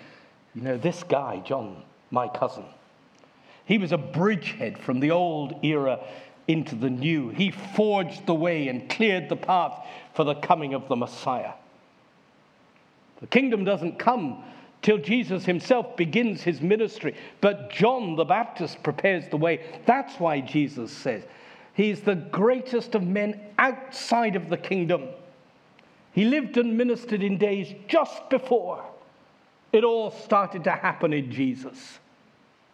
you 0.54 0.62
know, 0.62 0.78
this 0.78 1.04
guy, 1.04 1.42
John, 1.46 1.84
my 2.12 2.28
cousin, 2.28 2.66
he 3.66 3.78
was 3.78 3.92
a 3.92 3.98
bridgehead 3.98 4.78
from 4.78 5.00
the 5.00 5.12
old 5.12 5.64
era 5.64 6.00
into 6.48 6.76
the 6.76 6.90
new. 6.90 7.30
He 7.30 7.52
forged 7.52 8.26
the 8.26 8.36
way 8.36 8.68
and 8.68 8.90
cleared 8.90 9.28
the 9.28 9.36
path 9.36 9.86
for 10.14 10.24
the 10.24 10.36
coming 10.36 10.74
of 10.74 10.88
the 10.88 10.96
Messiah. 10.96 11.54
The 13.22 13.28
kingdom 13.28 13.66
doesn't 13.66 13.98
come 13.98 14.44
till 14.86 15.00
Jesus 15.00 15.46
himself 15.46 15.98
begins 15.98 16.44
his 16.44 16.62
ministry, 16.62 17.16
but 17.42 17.72
John 17.72 18.16
the 18.16 18.24
Baptist 18.24 18.84
prepares 18.84 19.28
the 19.28 19.36
way. 19.38 19.66
That's 19.88 20.20
why 20.20 20.42
Jesus 20.42 20.92
says 20.92 21.24
he's 21.74 22.02
the 22.02 22.14
greatest 22.14 22.94
of 22.94 23.02
men 23.02 23.42
outside 23.58 24.36
of 24.36 24.48
the 24.48 24.58
kingdom. 24.58 25.08
He 26.14 26.26
lived 26.26 26.58
and 26.58 26.78
ministered 26.78 27.24
in 27.24 27.40
days 27.40 27.74
just 27.88 28.30
before 28.30 28.86
it 29.74 29.84
all 29.84 30.12
started 30.12 30.64
to 30.66 30.72
happen 30.72 31.14
in 31.14 31.32
Jesus. 31.32 31.98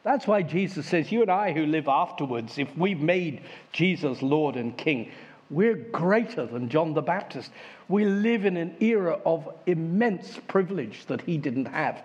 That's 0.03 0.27
why 0.27 0.41
Jesus 0.41 0.85
says, 0.85 1.13
You 1.13 1.21
and 1.21 1.31
I 1.31 1.53
who 1.53 1.65
live 1.65 1.87
afterwards, 1.87 2.57
if 2.57 2.75
we've 2.77 2.99
made 2.99 3.41
Jesus 3.71 4.21
Lord 4.21 4.57
and 4.57 4.75
King, 4.75 5.13
we're 5.51 5.75
greater 5.75 6.45
than 6.45 6.69
John 6.69 6.93
the 6.93 7.01
Baptist. 7.01 7.51
We 7.89 8.05
live 8.05 8.45
in 8.45 8.57
an 8.57 8.75
era 8.79 9.19
of 9.25 9.53
immense 9.65 10.39
privilege 10.47 11.05
that 11.07 11.21
he 11.21 11.37
didn't 11.37 11.65
have. 11.65 12.01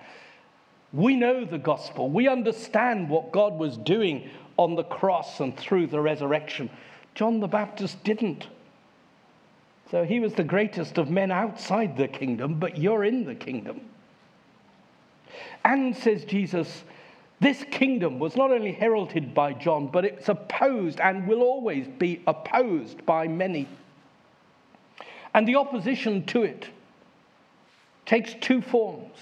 We 0.93 1.17
know 1.17 1.45
the 1.45 1.59
gospel. 1.59 2.11
We 2.11 2.29
understand 2.29 3.09
what 3.09 3.33
God 3.33 3.59
was 3.59 3.77
doing 3.77 4.29
on 4.57 4.75
the 4.75 4.85
cross 4.85 5.41
and 5.41 5.57
through 5.57 5.87
the 5.87 6.01
resurrection. 6.01 6.71
John 7.15 7.41
the 7.41 7.47
Baptist 7.47 8.03
didn't. 8.03 8.49
So 9.91 10.05
he 10.05 10.19
was 10.19 10.35
the 10.35 10.45
greatest 10.45 10.99
of 10.99 11.09
men 11.09 11.31
outside 11.31 11.97
the 11.97 12.09
kingdom, 12.09 12.59
but 12.59 12.77
you're 12.77 13.05
in 13.05 13.25
the 13.25 13.37
kingdom. 13.37 13.81
And, 15.65 15.97
says 15.97 16.25
Jesus, 16.25 16.83
this 17.41 17.65
kingdom 17.71 18.19
was 18.19 18.37
not 18.37 18.51
only 18.51 18.73
heralded 18.73 19.35
by 19.35 19.53
John, 19.53 19.89
but 19.89 20.05
it's 20.05 20.29
opposed 20.29 21.01
and 21.01 21.27
will 21.27 21.43
always 21.43 21.87
be 21.87 22.23
opposed 22.27 23.05
by 23.05 23.29
many. 23.29 23.69
And 25.35 25.47
the 25.47 25.57
opposition 25.57 26.25
to 26.27 26.45
it 26.45 26.69
takes 28.07 28.35
two 28.41 28.63
forms. 28.63 29.19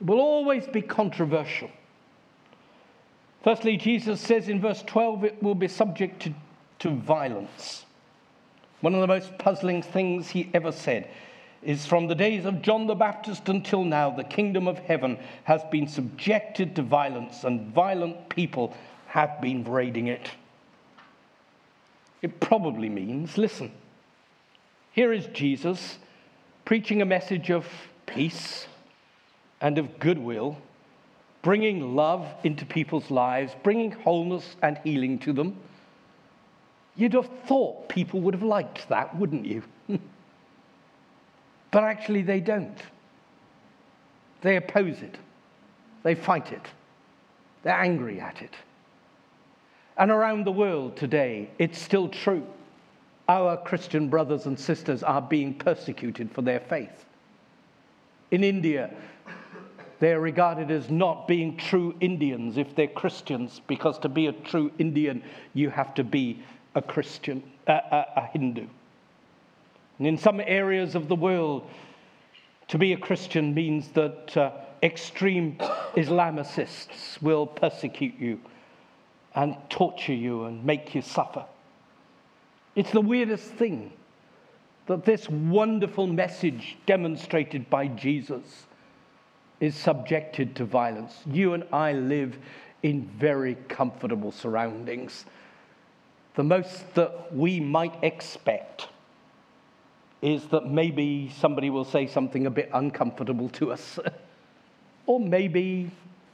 It 0.00 0.06
will 0.06 0.20
always 0.20 0.66
be 0.66 0.80
controversial. 0.80 1.70
Firstly, 3.44 3.76
Jesus 3.76 4.20
says 4.20 4.48
in 4.48 4.60
verse 4.60 4.82
12 4.82 5.24
it 5.24 5.42
will 5.42 5.54
be 5.54 5.68
subject 5.68 6.22
to, 6.22 6.34
to 6.78 6.90
violence. 6.90 7.84
One 8.80 8.94
of 8.94 9.00
the 9.00 9.06
most 9.06 9.36
puzzling 9.38 9.82
things 9.82 10.30
he 10.30 10.50
ever 10.54 10.72
said 10.72 11.08
is 11.62 11.86
from 11.86 12.06
the 12.06 12.14
days 12.14 12.44
of 12.44 12.62
John 12.62 12.86
the 12.86 12.94
Baptist 12.94 13.48
until 13.48 13.84
now, 13.84 14.10
the 14.10 14.24
kingdom 14.24 14.68
of 14.68 14.78
heaven 14.78 15.18
has 15.44 15.62
been 15.64 15.88
subjected 15.88 16.76
to 16.76 16.82
violence, 16.82 17.44
and 17.44 17.72
violent 17.72 18.28
people 18.28 18.74
have 19.08 19.40
been 19.40 19.64
raiding 19.64 20.06
it. 20.08 20.30
It 22.22 22.40
probably 22.40 22.88
means 22.88 23.36
listen, 23.38 23.72
here 24.92 25.12
is 25.12 25.26
Jesus 25.26 25.98
preaching 26.64 27.02
a 27.02 27.06
message 27.06 27.50
of 27.50 27.66
peace 28.06 28.66
and 29.60 29.78
of 29.78 29.98
goodwill, 29.98 30.58
bringing 31.42 31.94
love 31.94 32.26
into 32.44 32.66
people's 32.66 33.10
lives, 33.10 33.54
bringing 33.62 33.92
wholeness 33.92 34.56
and 34.62 34.78
healing 34.84 35.18
to 35.20 35.32
them. 35.32 35.56
You'd 36.96 37.12
have 37.12 37.28
thought 37.46 37.88
people 37.88 38.20
would 38.22 38.34
have 38.34 38.42
liked 38.42 38.88
that, 38.88 39.16
wouldn't 39.16 39.46
you? 39.46 39.62
But 41.76 41.84
actually, 41.84 42.22
they 42.22 42.40
don't. 42.40 42.78
They 44.40 44.56
oppose 44.56 45.02
it, 45.02 45.18
they 46.04 46.14
fight 46.14 46.50
it, 46.50 46.66
they're 47.62 47.78
angry 47.78 48.18
at 48.18 48.40
it. 48.40 48.54
And 49.98 50.10
around 50.10 50.46
the 50.46 50.52
world 50.52 50.96
today, 50.96 51.50
it's 51.58 51.78
still 51.78 52.08
true. 52.08 52.46
Our 53.28 53.58
Christian 53.58 54.08
brothers 54.08 54.46
and 54.46 54.58
sisters 54.58 55.02
are 55.02 55.20
being 55.20 55.52
persecuted 55.52 56.32
for 56.32 56.40
their 56.40 56.60
faith. 56.60 57.04
In 58.30 58.42
India, 58.42 58.94
they 60.00 60.14
are 60.14 60.20
regarded 60.20 60.70
as 60.70 60.88
not 60.88 61.28
being 61.28 61.58
true 61.58 61.94
Indians 62.00 62.56
if 62.56 62.74
they're 62.74 62.86
Christians, 62.86 63.60
because 63.66 63.98
to 63.98 64.08
be 64.08 64.28
a 64.28 64.32
true 64.32 64.72
Indian, 64.78 65.22
you 65.52 65.68
have 65.68 65.92
to 65.96 66.04
be 66.04 66.42
a 66.74 66.80
Christian, 66.80 67.42
uh, 67.66 67.80
a, 67.90 68.04
a 68.16 68.28
Hindu. 68.32 68.66
And 69.98 70.06
in 70.06 70.18
some 70.18 70.40
areas 70.40 70.94
of 70.94 71.08
the 71.08 71.14
world, 71.14 71.68
to 72.68 72.78
be 72.78 72.92
a 72.92 72.96
Christian 72.96 73.54
means 73.54 73.88
that 73.88 74.36
uh, 74.36 74.50
extreme 74.82 75.56
Islamicists 75.96 77.20
will 77.22 77.46
persecute 77.46 78.18
you 78.18 78.40
and 79.34 79.56
torture 79.70 80.14
you 80.14 80.44
and 80.44 80.64
make 80.64 80.94
you 80.94 81.02
suffer. 81.02 81.44
It's 82.74 82.90
the 82.90 83.00
weirdest 83.00 83.46
thing 83.52 83.92
that 84.86 85.04
this 85.04 85.28
wonderful 85.28 86.06
message 86.06 86.76
demonstrated 86.86 87.68
by 87.70 87.88
Jesus 87.88 88.66
is 89.60 89.74
subjected 89.74 90.54
to 90.56 90.64
violence. 90.64 91.14
You 91.30 91.54
and 91.54 91.64
I 91.72 91.92
live 91.92 92.36
in 92.82 93.08
very 93.18 93.56
comfortable 93.68 94.30
surroundings, 94.30 95.24
the 96.34 96.44
most 96.44 96.94
that 96.94 97.34
we 97.34 97.58
might 97.58 97.94
expect 98.02 98.88
is 100.26 100.44
that 100.48 100.66
maybe 100.66 101.30
somebody 101.38 101.70
will 101.70 101.84
say 101.84 102.04
something 102.04 102.46
a 102.46 102.50
bit 102.50 102.68
uncomfortable 102.74 103.48
to 103.50 103.70
us. 103.70 103.96
or 105.06 105.20
maybe 105.20 105.88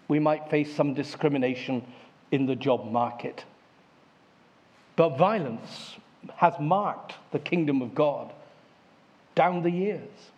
we 0.09 0.19
might 0.19 0.49
face 0.49 0.75
some 0.75 0.95
discrimination 0.95 1.85
in 2.31 2.47
the 2.47 2.57
job 2.57 2.91
market. 2.91 3.45
But 4.97 5.19
violence 5.19 5.97
has 6.37 6.55
marked 6.59 7.17
the 7.33 7.39
kingdom 7.39 7.83
of 7.83 7.95
God 7.95 8.33
down 9.35 9.63
the 9.63 9.71
years. 9.71 10.31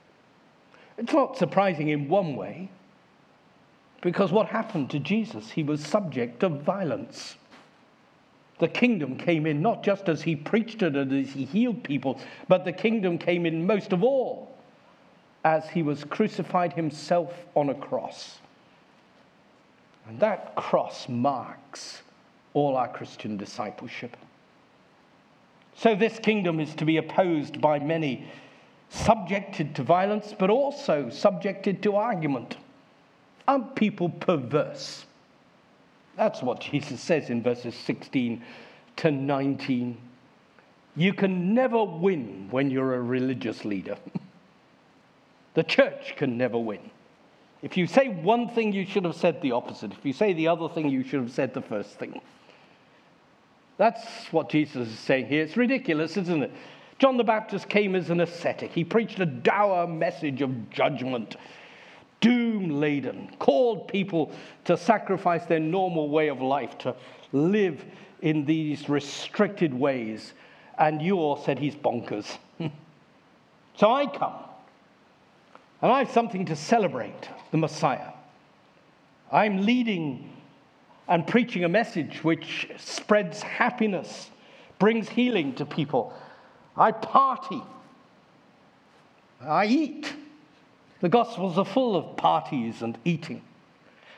It's 0.99 1.13
not 1.13 1.37
surprising 1.37 1.91
in 1.91 2.09
one 2.09 2.35
way, 2.35 2.71
because 4.01 4.33
what 4.33 4.49
happened 4.49 4.91
to 4.91 4.99
Jesus? 4.99 5.53
He 5.53 5.63
was 5.63 5.81
subject 5.81 6.41
to 6.41 6.49
violence 6.49 7.37
the 8.59 8.69
kingdom 8.69 9.17
came 9.17 9.47
in 9.47 9.63
not 9.63 9.83
just 9.83 10.09
as 10.09 10.23
he 10.23 10.37
preached 10.37 10.83
it 10.83 10.95
and 10.95 11.13
as 11.13 11.31
he 11.33 11.45
healed 11.45 11.83
people, 11.83 12.21
but 12.49 12.65
the 12.65 12.73
kingdom 12.73 13.19
came 13.19 13.47
in 13.47 13.67
most 13.67 13.93
of 13.93 14.05
all 14.05 14.57
as 15.45 15.69
he 15.69 15.83
was 15.83 16.05
crucified 16.05 16.73
himself 16.73 17.33
on 17.55 17.69
a 17.69 17.75
cross. 17.75 18.39
And 20.09 20.21
that 20.21 20.55
cross 20.55 21.09
marks 21.09 22.03
all 22.53 22.77
our 22.77 22.89
Christian 22.89 23.37
discipleship. 23.37 24.17
So, 25.77 25.97
this 25.97 26.19
kingdom 26.21 26.61
is 26.61 26.75
to 26.77 26.85
be 26.85 26.99
opposed 26.99 27.61
by 27.61 27.81
many, 27.81 28.29
subjected 28.91 29.75
to 29.75 29.83
violence, 29.83 30.35
but 30.39 30.49
also 30.49 31.11
subjected 31.11 31.83
to 31.83 31.97
argument. 31.97 32.57
Aren't 33.49 33.75
people 33.75 34.09
perverse? 34.09 35.05
That's 36.17 36.43
what 36.43 36.61
Jesus 36.61 37.01
says 37.01 37.31
in 37.31 37.43
verses 37.43 37.75
16 37.75 38.43
to 38.97 39.11
19. 39.11 39.97
You 40.97 41.13
can 41.13 41.55
never 41.55 41.83
win 41.83 42.49
when 42.51 42.71
you're 42.71 42.95
a 42.95 43.03
religious 43.03 43.65
leader. 43.65 43.97
the 45.55 45.65
church 45.65 46.15
can 46.17 46.39
never 46.39 46.59
win. 46.59 46.91
If 47.63 47.77
you 47.77 47.87
say 47.87 48.09
one 48.09 48.49
thing, 48.49 48.73
you 48.73 48.87
should 48.87 49.05
have 49.05 49.17
said 49.17 49.41
the 49.41 49.53
opposite. 49.53 49.93
If 49.93 50.05
you 50.05 50.13
say 50.13 50.35
the 50.35 50.49
other 50.49 50.69
thing, 50.69 50.89
you 50.91 51.03
should 51.03 51.21
have 51.21 51.33
said 51.33 51.55
the 51.55 51.63
first 51.63 51.99
thing. 51.99 52.21
That's 53.77 54.33
what 54.33 54.51
Jesus 54.51 54.89
is 54.89 54.99
saying 54.99 55.27
here. 55.27 55.43
It's 55.43 55.57
ridiculous, 55.57 56.17
isn't 56.17 56.43
it? 56.45 56.53
John 56.99 57.17
the 57.17 57.25
Baptist 57.25 57.69
came 57.69 57.97
as 57.97 58.11
an 58.11 58.21
ascetic. 58.21 58.71
He 58.71 58.85
preached 58.85 59.19
a 59.19 59.27
dour 59.27 59.87
message 59.87 60.43
of 60.43 60.71
judgment 60.71 61.37
doom 62.21 62.81
laden, 62.81 63.35
called 63.39 63.89
people 63.89 64.33
to 64.65 64.77
sacrifice 64.77 65.45
their 65.47 65.61
normal 65.61 66.09
way 66.09 66.29
of 66.29 66.41
life, 66.41 66.77
to 66.79 66.95
live 67.33 67.85
in 68.23 68.45
these 68.45 68.89
restricted 68.89 69.75
ways. 69.75 70.33
And 70.79 71.03
you 71.03 71.17
all 71.17 71.37
said 71.37 71.59
he's 71.59 71.75
bonkers. 71.75 72.39
so 73.77 73.93
I 73.93 74.07
come, 74.07 74.35
and 75.83 75.93
I 75.93 75.99
have 76.01 76.11
something 76.11 76.47
to 76.47 76.57
celebrate 76.57 77.29
the 77.51 77.59
Messiah. 77.59 78.13
I'm 79.31 79.65
leading 79.67 80.31
and 81.09 81.27
preaching 81.27 81.65
a 81.65 81.69
message 81.69 82.25
which 82.25 82.71
spreads 82.79 83.43
happiness, 83.43 84.31
brings 84.79 85.09
healing 85.09 85.55
to 85.57 85.67
people. 85.67 86.15
I 86.77 86.93
party, 86.93 87.63
I 89.41 89.67
eat. 89.67 90.15
The 91.05 91.11
Gospels 91.11 91.59
are 91.59 91.67
full 91.67 91.97
of 91.97 92.17
parties 92.17 92.81
and 92.81 92.97
eating. 93.05 93.43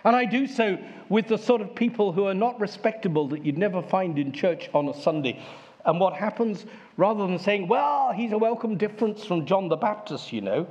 And 0.05 0.15
I 0.15 0.25
do 0.25 0.47
so 0.47 0.79
with 1.09 1.27
the 1.27 1.37
sort 1.37 1.61
of 1.61 1.75
people 1.75 2.13
who 2.13 2.29
are 2.29 2.33
not 2.33 2.61
respectable 2.61 3.27
that 3.31 3.45
you'd 3.45 3.59
never 3.59 3.83
find 3.83 4.17
in 4.21 4.31
church 4.31 4.71
on 4.73 4.89
a 4.89 4.95
Sunday. 4.95 5.43
And 5.85 5.99
what 5.99 6.13
happens, 6.13 6.65
rather 6.97 7.27
than 7.27 7.41
saying, 7.41 7.67
well, 7.67 8.13
he's 8.13 8.31
a 8.31 8.39
welcome 8.39 8.77
difference 8.77 9.25
from 9.25 9.47
John 9.47 9.69
the 9.69 9.75
Baptist, 9.75 10.33
you 10.33 10.43
know, 10.43 10.65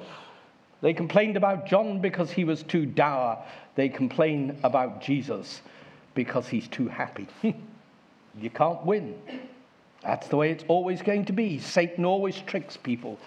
they 0.80 0.93
complained 0.93 1.36
about 1.36 1.66
John 1.68 1.99
because 1.99 2.32
he 2.32 2.45
was 2.45 2.63
too 2.63 2.86
dour. 2.86 3.38
They 3.76 3.89
complain 3.89 4.57
about 4.63 5.01
Jesus 5.01 5.63
because 6.13 6.47
he's 6.47 6.70
too 6.70 6.88
happy. 6.88 7.28
you 7.43 8.49
can't 8.51 8.86
win. 8.86 9.16
That's 10.01 10.30
the 10.30 10.38
way 10.38 10.51
it's 10.51 10.63
always 10.70 11.01
going 11.01 11.26
to 11.26 11.34
be. 11.34 11.59
Satan 11.59 12.05
always 12.05 12.38
tricks 12.39 12.78
people 12.78 13.20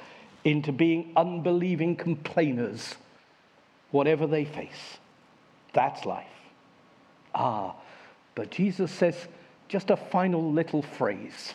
into 0.49 0.73
being 0.73 1.13
unbelieving 1.15 1.95
complainers, 1.95 2.95
whatever 3.91 4.27
they 4.27 4.45
face. 4.45 4.99
That's 5.75 6.07
life. 6.07 6.27
Ah, 7.35 7.75
but 8.35 8.51
Jesus 8.51 8.91
says 8.91 9.29
just 9.69 9.91
a 9.91 9.97
final 9.97 10.53
little 10.53 10.83
phrase 10.83 11.55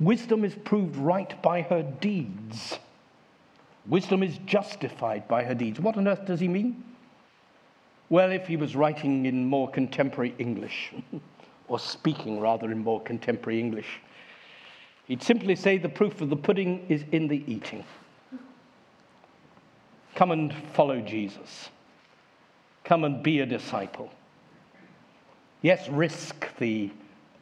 Wisdom 0.00 0.46
is 0.46 0.54
proved 0.54 0.96
right 0.96 1.40
by 1.42 1.60
her 1.60 1.82
deeds. 1.82 2.78
Wisdom 3.86 4.22
is 4.22 4.38
justified 4.46 5.28
by 5.28 5.44
her 5.44 5.54
deeds. 5.54 5.78
What 5.78 5.98
on 5.98 6.08
earth 6.08 6.24
does 6.24 6.40
he 6.40 6.48
mean? 6.48 6.82
Well, 8.08 8.32
if 8.32 8.46
he 8.46 8.56
was 8.56 8.74
writing 8.74 9.26
in 9.26 9.44
more 9.44 9.70
contemporary 9.70 10.34
English, 10.38 10.94
or 11.68 11.78
speaking 11.78 12.40
rather 12.40 12.72
in 12.72 12.78
more 12.78 13.02
contemporary 13.02 13.60
English, 13.60 14.00
he'd 15.10 15.24
simply 15.24 15.56
say 15.56 15.76
the 15.76 15.88
proof 15.88 16.20
of 16.20 16.30
the 16.30 16.36
pudding 16.36 16.86
is 16.88 17.04
in 17.10 17.26
the 17.26 17.42
eating. 17.52 17.82
Come 20.14 20.30
and 20.30 20.54
follow 20.72 21.00
Jesus. 21.00 21.68
Come 22.84 23.02
and 23.02 23.20
be 23.20 23.40
a 23.40 23.46
disciple. 23.46 24.08
Yes, 25.62 25.88
risk 25.88 26.46
the 26.58 26.92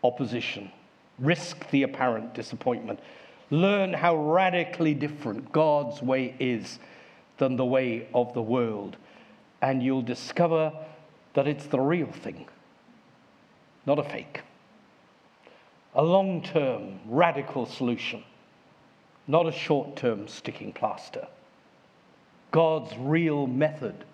opposition, 0.02 0.72
risk 1.18 1.68
the 1.68 1.82
apparent 1.82 2.32
disappointment. 2.32 3.00
Learn 3.50 3.92
how 3.92 4.16
radically 4.16 4.94
different 4.94 5.52
God's 5.52 6.00
way 6.00 6.34
is 6.40 6.78
than 7.36 7.56
the 7.56 7.66
way 7.66 8.08
of 8.14 8.32
the 8.32 8.40
world, 8.40 8.96
and 9.60 9.82
you'll 9.82 10.00
discover 10.00 10.72
that 11.34 11.46
it's 11.46 11.66
the 11.66 11.80
real 11.80 12.10
thing, 12.10 12.46
not 13.84 13.98
a 13.98 14.04
fake. 14.04 14.40
A 15.94 16.02
long 16.02 16.42
term, 16.42 17.00
radical 17.06 17.66
solution, 17.66 18.22
not 19.26 19.46
a 19.46 19.52
short 19.52 19.96
term 19.96 20.28
sticking 20.28 20.72
plaster. 20.72 21.26
God's 22.50 22.96
real 22.98 23.46
method 23.46 24.04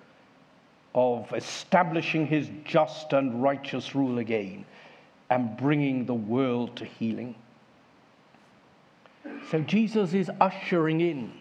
of 0.94 1.32
establishing 1.32 2.26
his 2.26 2.48
just 2.64 3.12
and 3.12 3.42
righteous 3.42 3.94
rule 3.94 4.18
again 4.18 4.64
and 5.30 5.56
bringing 5.56 6.06
the 6.06 6.14
world 6.14 6.76
to 6.76 6.84
healing. 6.84 7.34
So 9.50 9.60
Jesus 9.60 10.14
is 10.14 10.30
ushering 10.40 11.00
in 11.00 11.32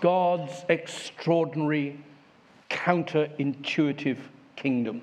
God's 0.00 0.64
extraordinary, 0.68 1.98
counterintuitive 2.70 4.18
kingdom. 4.56 5.02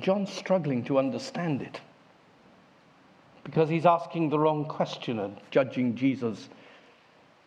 John's 0.00 0.32
struggling 0.32 0.84
to 0.84 0.98
understand 0.98 1.62
it 1.62 1.80
because 3.44 3.68
he's 3.68 3.86
asking 3.86 4.28
the 4.28 4.38
wrong 4.38 4.64
question 4.64 5.18
and 5.18 5.36
judging 5.50 5.96
Jesus 5.96 6.48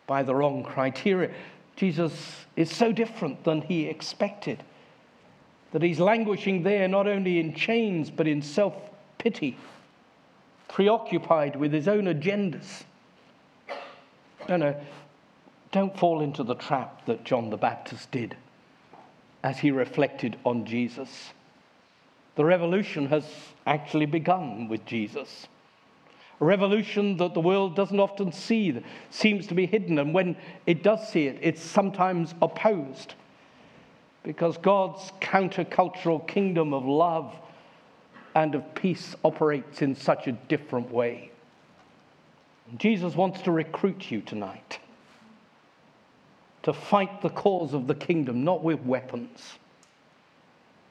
by 0.08 0.24
the 0.24 0.36
wrong 0.36 0.64
criteria. 0.64 1.34
Jesus 1.76 2.46
is 2.56 2.70
so 2.70 2.92
different 2.92 3.44
than 3.44 3.62
he 3.62 3.86
expected 3.88 4.64
that 5.72 5.82
he's 5.82 6.00
languishing 6.00 6.64
there 6.64 6.88
not 6.88 7.08
only 7.08 7.40
in 7.40 7.54
chains 7.54 8.10
but 8.10 8.28
in 8.28 8.42
self 8.42 8.74
pity, 9.18 9.58
preoccupied 10.68 11.56
with 11.56 11.74
his 11.74 11.88
own 11.88 12.06
agendas. 12.06 12.84
No, 14.48 14.58
no, 14.58 14.76
don't 15.72 15.98
fall 15.98 16.22
into 16.22 16.44
the 16.44 16.56
trap 16.56 17.06
that 17.06 17.24
John 17.24 17.50
the 17.50 17.58
Baptist 17.58 18.12
did 18.12 18.38
as 19.44 19.60
he 19.60 19.72
reflected 19.72 20.38
on 20.46 20.66
Jesus. 20.66 21.34
The 22.36 22.46
revolution 22.46 23.08
has 23.08 23.26
actually 23.66 24.06
begun 24.06 24.68
with 24.68 24.86
Jesus 24.86 25.48
a 26.42 26.46
revolution 26.46 27.18
that 27.18 27.34
the 27.34 27.40
world 27.40 27.76
doesn't 27.76 28.00
often 28.00 28.32
see, 28.32 28.82
seems 29.10 29.48
to 29.48 29.54
be 29.54 29.66
hidden, 29.66 30.00
and 30.00 30.14
when 30.14 30.36
it 30.66 30.84
does 30.84 31.08
see 31.08 31.28
it, 31.28 31.40
it's 31.42 31.62
sometimes 31.62 32.34
opposed. 32.42 33.16
Because 34.24 34.58
God's 34.58 35.12
countercultural 35.22 36.28
kingdom 36.28 36.74
of 36.74 36.84
love 36.86 37.34
and 38.34 38.54
of 38.54 38.76
peace 38.76 39.16
operates 39.24 39.82
in 39.82 39.96
such 39.96 40.28
a 40.28 40.34
different 40.34 40.92
way. 40.92 41.32
Jesus 42.78 43.16
wants 43.16 43.42
to 43.44 43.52
recruit 43.52 44.12
you 44.12 44.22
tonight 44.22 44.80
to 46.64 46.74
fight 46.74 47.22
the 47.22 47.30
cause 47.30 47.76
of 47.76 47.86
the 47.86 47.94
kingdom, 47.94 48.44
not 48.44 48.64
with 48.64 48.82
weapons, 48.82 49.60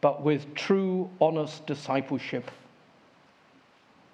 but 0.04 0.20
with 0.20 0.54
true, 0.54 1.08
honest 1.18 1.66
discipleship 1.66 2.50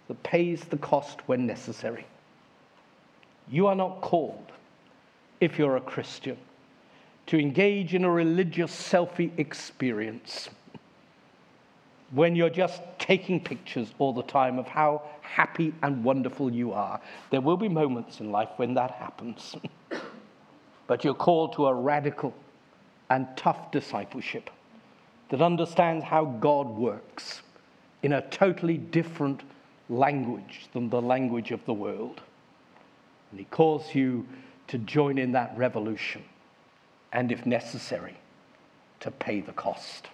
that 0.07 0.23
pays 0.23 0.61
the 0.61 0.77
cost 0.77 1.19
when 1.27 1.49
necessary. 1.49 2.07
You 3.51 3.67
are 3.67 3.75
not 3.75 4.01
called, 4.01 4.53
if 5.41 5.59
you're 5.59 5.79
a 5.79 5.81
Christian, 5.81 6.37
to 7.27 7.41
engage 7.41 7.93
in 7.93 8.05
a 8.05 8.11
religious 8.11 8.71
selfie 8.71 9.37
experience 9.37 10.49
when 12.13 12.37
you're 12.37 12.51
just 12.51 12.81
taking 13.01 13.43
pictures 13.43 13.93
all 13.99 14.13
the 14.13 14.23
time 14.23 14.61
of 14.61 14.69
how 14.69 15.03
happy 15.23 15.75
and 15.83 16.05
wonderful 16.05 16.53
you 16.53 16.73
are. 16.73 17.01
There 17.31 17.41
will 17.41 17.57
be 17.57 17.69
moments 17.69 18.21
in 18.21 18.31
life 18.31 18.51
when 18.59 18.75
that 18.75 18.93
happens. 18.93 19.57
but 20.87 21.03
you're 21.03 21.15
called 21.15 21.55
to 21.55 21.67
a 21.67 21.75
radical 21.75 22.33
and 23.11 23.27
tough 23.37 23.73
discipleship 23.73 24.51
that 25.31 25.41
understands 25.41 26.05
how 26.05 26.25
God 26.25 26.69
works 26.69 27.43
in 28.03 28.13
a 28.13 28.29
totally 28.29 28.77
different 28.77 29.43
language 29.89 30.69
than 30.73 30.91
the 30.91 31.01
language 31.01 31.51
of 31.51 31.65
the 31.65 31.73
world. 31.73 32.21
And 33.31 33.39
he 33.39 33.47
calls 33.47 33.95
you 33.95 34.27
to 34.69 34.79
join 34.79 35.19
in 35.19 35.33
that 35.33 35.57
revolution 35.57 36.23
and, 37.13 37.33
if 37.33 37.47
necessary, 37.47 38.17
to 39.01 39.11
pay 39.11 39.41
the 39.41 39.53
cost. 39.53 40.09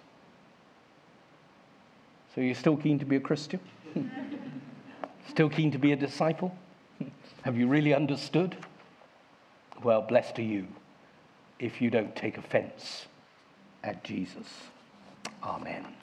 So, 2.33 2.41
you're 2.41 2.55
still 2.55 2.77
keen 2.77 2.99
to 2.99 3.05
be 3.05 3.15
a 3.15 3.19
Christian? 3.19 3.59
still 5.29 5.49
keen 5.49 5.71
to 5.71 5.77
be 5.79 5.91
a 5.91 5.95
disciple? 5.95 6.55
Have 7.41 7.57
you 7.57 7.67
really 7.67 7.93
understood? 7.93 8.55
Well, 9.83 10.01
blessed 10.01 10.39
are 10.39 10.43
you 10.43 10.67
if 11.59 11.81
you 11.81 11.89
don't 11.89 12.15
take 12.15 12.37
offense 12.37 13.07
at 13.83 14.03
Jesus. 14.03 14.47
Amen. 15.43 15.96